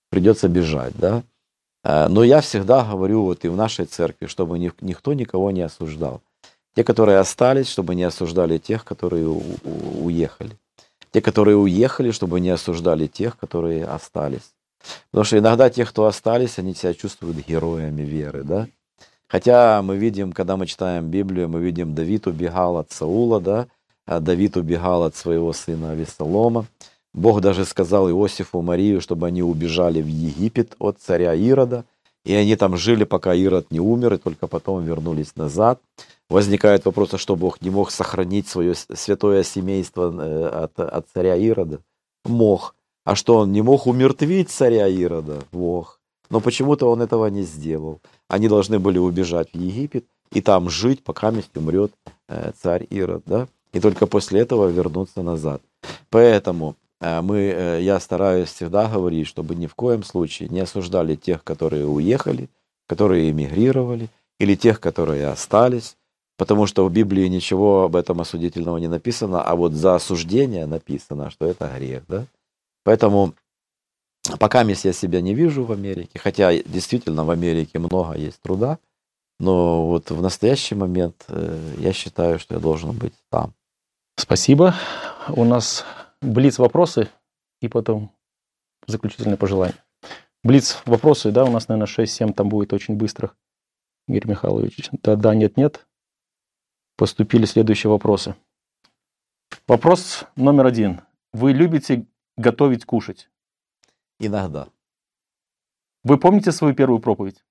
[0.10, 1.22] придется бежать, да.
[1.84, 6.22] Э, но я всегда говорю вот и в нашей церкви, чтобы никто никого не осуждал.
[6.76, 10.58] Те, которые остались, чтобы не осуждали тех, которые уехали.
[11.12, 14.53] Те, которые уехали, чтобы не осуждали тех, которые остались.
[15.12, 18.68] Потому что иногда те, кто остались, они себя чувствуют героями веры, да.
[19.28, 23.68] Хотя мы видим, когда мы читаем Библию, мы видим, Давид убегал от Саула, да,
[24.06, 26.66] а Давид убегал от своего сына Авесолома.
[27.14, 31.86] Бог даже сказал Иосифу Марию, чтобы они убежали в Египет от царя Ирода,
[32.26, 35.80] и они там жили, пока Ирод не умер, и только потом вернулись назад.
[36.30, 41.36] Возникает вопрос, а что Бог не мог сохранить свое святое семейство э, от, от царя
[41.36, 41.80] Ирода?
[42.24, 42.76] Мог.
[43.06, 45.44] А что он не мог умертвить царя Ирода?
[45.52, 46.00] Бог.
[46.30, 48.00] Но почему-то он этого не сделал.
[48.28, 51.94] Они должны были убежать в Египет и там жить, пока месть умрет
[52.28, 53.48] э, царь Ирод, да?
[53.72, 55.62] И только после этого вернуться назад.
[56.10, 61.16] Поэтому э, мы, э, я стараюсь всегда говорить, чтобы ни в коем случае не осуждали
[61.16, 62.50] тех, которые уехали,
[62.88, 65.96] которые эмигрировали, или тех, которые остались,
[66.38, 71.30] потому что в Библии ничего об этом осудительного не написано, а вот за осуждение написано,
[71.30, 72.26] что это грех, да?
[72.84, 73.34] Поэтому
[74.40, 78.80] Пока я себя не вижу в Америке, хотя действительно в Америке много есть труда,
[79.40, 83.54] но вот в настоящий момент э, я считаю, что я должен быть там.
[84.16, 84.76] Спасибо.
[85.28, 85.84] У нас
[86.22, 87.10] блиц вопросы
[87.62, 88.12] и потом
[88.88, 89.76] заключительное пожелание.
[90.42, 93.36] Блиц вопросы, да, у нас, наверное, 6-7 там будет очень быстрых.
[94.08, 95.86] Игорь Михайлович, да, да, нет, нет.
[96.96, 98.36] Поступили следующие вопросы.
[99.68, 101.02] Вопрос номер один.
[101.34, 102.06] Вы любите
[102.38, 103.30] готовить кушать?
[104.20, 104.70] Иногда,
[106.04, 107.44] Вы помните свою первую проповедь?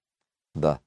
[0.55, 0.81] да.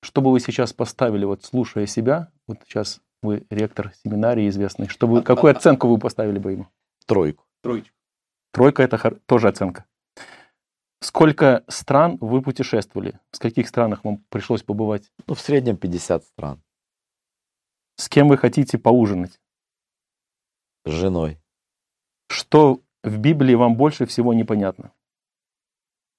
[0.00, 5.08] Что бы вы сейчас поставили, вот слушая себя, вот сейчас вы ректор семинарии известный, что
[5.08, 6.68] вы, какую оценку вы поставили бы ему?
[7.06, 7.44] Тройку.
[7.62, 7.90] Тройка.
[8.52, 9.86] Тройка– это хор- тоже оценка.
[11.00, 13.18] Сколько стран вы путешествовали?
[13.32, 15.10] В каких странах вам пришлось побывать?
[15.26, 16.62] Ну, в среднем 50 стран.
[17.96, 19.40] С кем вы хотите поужинать?
[20.84, 21.40] С женой.
[22.28, 24.92] Что в Библии вам больше всего непонятно?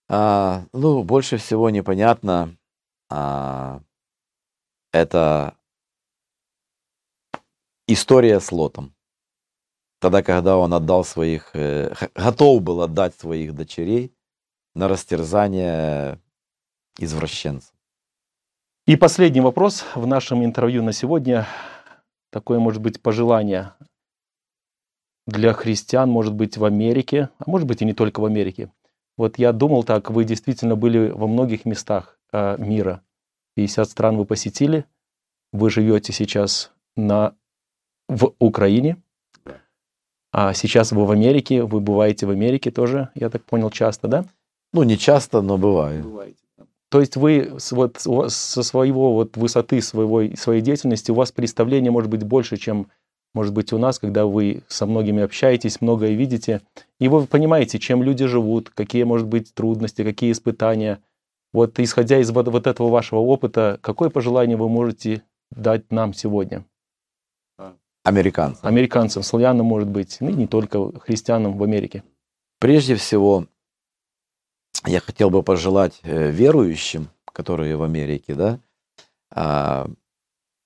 [0.07, 2.57] А, ну, больше всего непонятно,
[3.09, 3.82] а,
[4.91, 5.55] это
[7.88, 8.95] история с Лотом.
[9.99, 14.13] Тогда, когда он отдал своих, э, готов был отдать своих дочерей
[14.73, 16.19] на растерзание
[16.97, 17.73] извращенцев.
[18.88, 21.47] И последний вопрос в нашем интервью на сегодня.
[22.32, 23.73] Такое, может быть, пожелание
[25.30, 28.71] для христиан, может быть, в Америке, а может быть и не только в Америке.
[29.17, 33.01] Вот я думал так, вы действительно были во многих местах э, мира.
[33.55, 34.86] 50 стран вы посетили,
[35.51, 37.36] вы живете сейчас на,
[38.07, 38.97] в Украине,
[40.32, 44.25] а сейчас вы в Америке, вы бываете в Америке тоже, я так понял, часто, да?
[44.73, 46.05] Ну, не часто, но бывает.
[46.89, 52.09] То есть вы вот, со своего вот высоты своего, своей деятельности у вас представление может
[52.09, 52.88] быть больше, чем
[53.34, 56.61] может быть у нас, когда вы со многими общаетесь, многое видите,
[56.99, 60.99] и вы понимаете, чем люди живут, какие может быть трудности, какие испытания.
[61.53, 66.65] Вот исходя из вот, вот этого вашего опыта, какое пожелание вы можете дать нам сегодня,
[68.03, 68.63] Американцы.
[68.63, 72.03] американцам, славянам, может быть, ну и не только христианам в Америке?
[72.59, 73.45] Прежде всего,
[74.86, 78.59] я хотел бы пожелать э, верующим, которые в Америке, да,
[79.32, 79.88] а,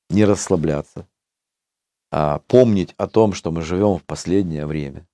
[0.09, 1.07] не расслабляться,
[2.15, 5.07] а помнить о том, что мы живем в последнее время.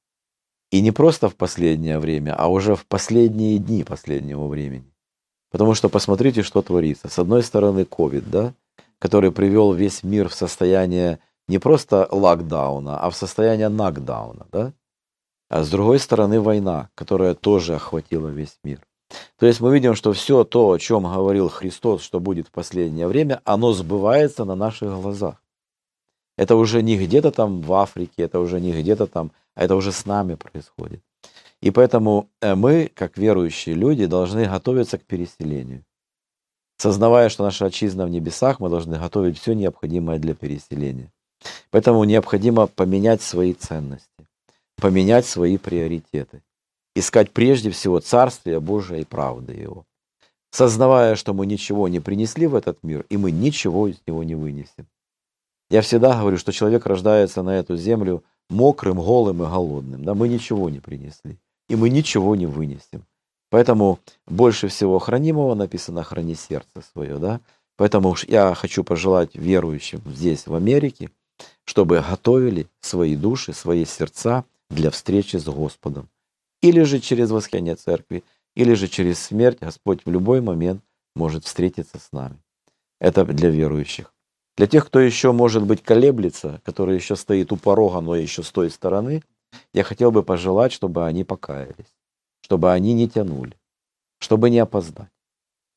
[0.70, 4.94] И не просто в последнее время, а уже в последние дни последнего времени.
[5.50, 7.08] Потому что посмотрите, что творится.
[7.08, 8.54] С одной стороны, COVID, да,
[9.00, 14.74] который привел весь мир в состояние не просто локдауна, а в состояние нокдауна, да?
[15.50, 18.82] А с другой стороны, война, которая тоже охватила весь мир.
[19.38, 23.08] То есть мы видим, что все то, о чем говорил Христос, что будет в последнее
[23.08, 25.42] время, оно сбывается на наших глазах.
[26.40, 29.92] Это уже не где-то там в Африке, это уже не где-то там, а это уже
[29.92, 31.02] с нами происходит.
[31.62, 35.84] И поэтому э, мы, как верующие люди, должны готовиться к переселению.
[36.78, 41.12] Сознавая, что наша отчизна в небесах, мы должны готовить все необходимое для переселения.
[41.72, 44.26] Поэтому необходимо поменять свои ценности,
[44.78, 46.42] поменять свои приоритеты,
[46.96, 49.84] искать прежде всего Царствие Божие и правды Его.
[50.52, 54.36] Сознавая, что мы ничего не принесли в этот мир, и мы ничего из него не
[54.36, 54.88] вынесем.
[55.70, 60.04] Я всегда говорю, что человек рождается на эту землю мокрым, голым и голодным.
[60.04, 63.06] Да, мы ничего не принесли, и мы ничего не вынесем.
[63.52, 67.18] Поэтому больше всего хранимого написано «храни сердце свое».
[67.18, 67.42] Да?
[67.78, 71.12] Поэтому уж я хочу пожелать верующим здесь, в Америке,
[71.66, 76.10] чтобы готовили свои души, свои сердца для встречи с Господом.
[76.62, 78.24] Или же через восхищение церкви,
[78.56, 80.84] или же через смерть Господь в любой момент
[81.16, 82.38] может встретиться с нами.
[83.00, 84.14] Это для верующих.
[84.60, 88.52] Для тех, кто еще, может быть, колеблется, который еще стоит у порога, но еще с
[88.52, 89.24] той стороны,
[89.74, 91.96] я хотел бы пожелать, чтобы они покаялись,
[92.42, 93.56] чтобы они не тянули,
[94.20, 95.08] чтобы не опоздать.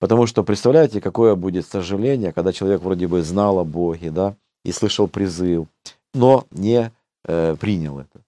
[0.00, 4.72] Потому что представляете, какое будет сожаление, когда человек вроде бы знал о Боге, да, и
[4.72, 5.68] слышал призыв,
[6.12, 6.90] но не
[7.24, 8.24] э, принял это.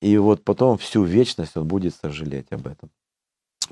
[0.00, 2.90] И вот потом всю вечность он будет сожалеть об этом.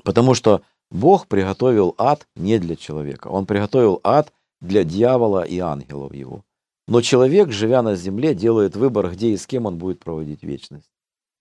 [0.05, 0.61] Потому что
[0.91, 3.27] Бог приготовил ад не для человека.
[3.27, 6.43] Он приготовил ад для дьявола и ангелов его.
[6.87, 10.89] Но человек, живя на земле, делает выбор, где и с кем он будет проводить вечность.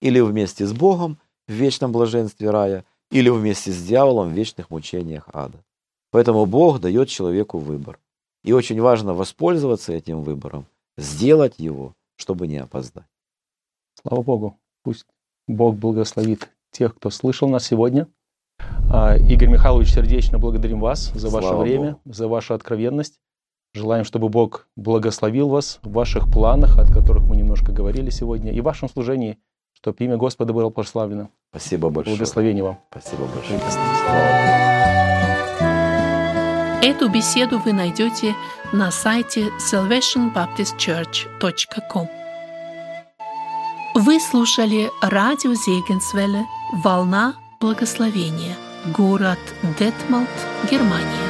[0.00, 5.28] Или вместе с Богом в вечном блаженстве рая, или вместе с дьяволом в вечных мучениях
[5.32, 5.62] ада.
[6.10, 7.98] Поэтому Бог дает человеку выбор.
[8.42, 10.66] И очень важно воспользоваться этим выбором,
[10.96, 13.06] сделать его, чтобы не опоздать.
[14.00, 14.58] Слава Богу.
[14.82, 15.04] Пусть
[15.46, 18.08] Бог благословит тех, кто слышал нас сегодня.
[18.92, 22.06] А, Игорь Михайлович, сердечно благодарим вас за ваше Слава время, Богу.
[22.06, 23.18] за вашу откровенность.
[23.72, 28.60] Желаем, чтобы Бог благословил вас в ваших планах, от которых мы немножко говорили сегодня, и
[28.60, 29.38] в вашем служении,
[29.72, 31.28] чтобы имя Господа было прославлено.
[31.50, 32.16] Спасибо большое.
[32.16, 32.80] Благословения вам.
[32.90, 33.60] Спасибо большое.
[36.82, 38.34] Эту беседу вы найдете
[38.72, 42.08] на сайте salvationbaptistchurch.com.
[43.94, 46.44] Вы слушали радио Зегенсвелле
[46.82, 48.56] «Волна благословения»,
[48.86, 49.38] город
[49.78, 50.28] Детмалт,
[50.70, 51.29] Германия.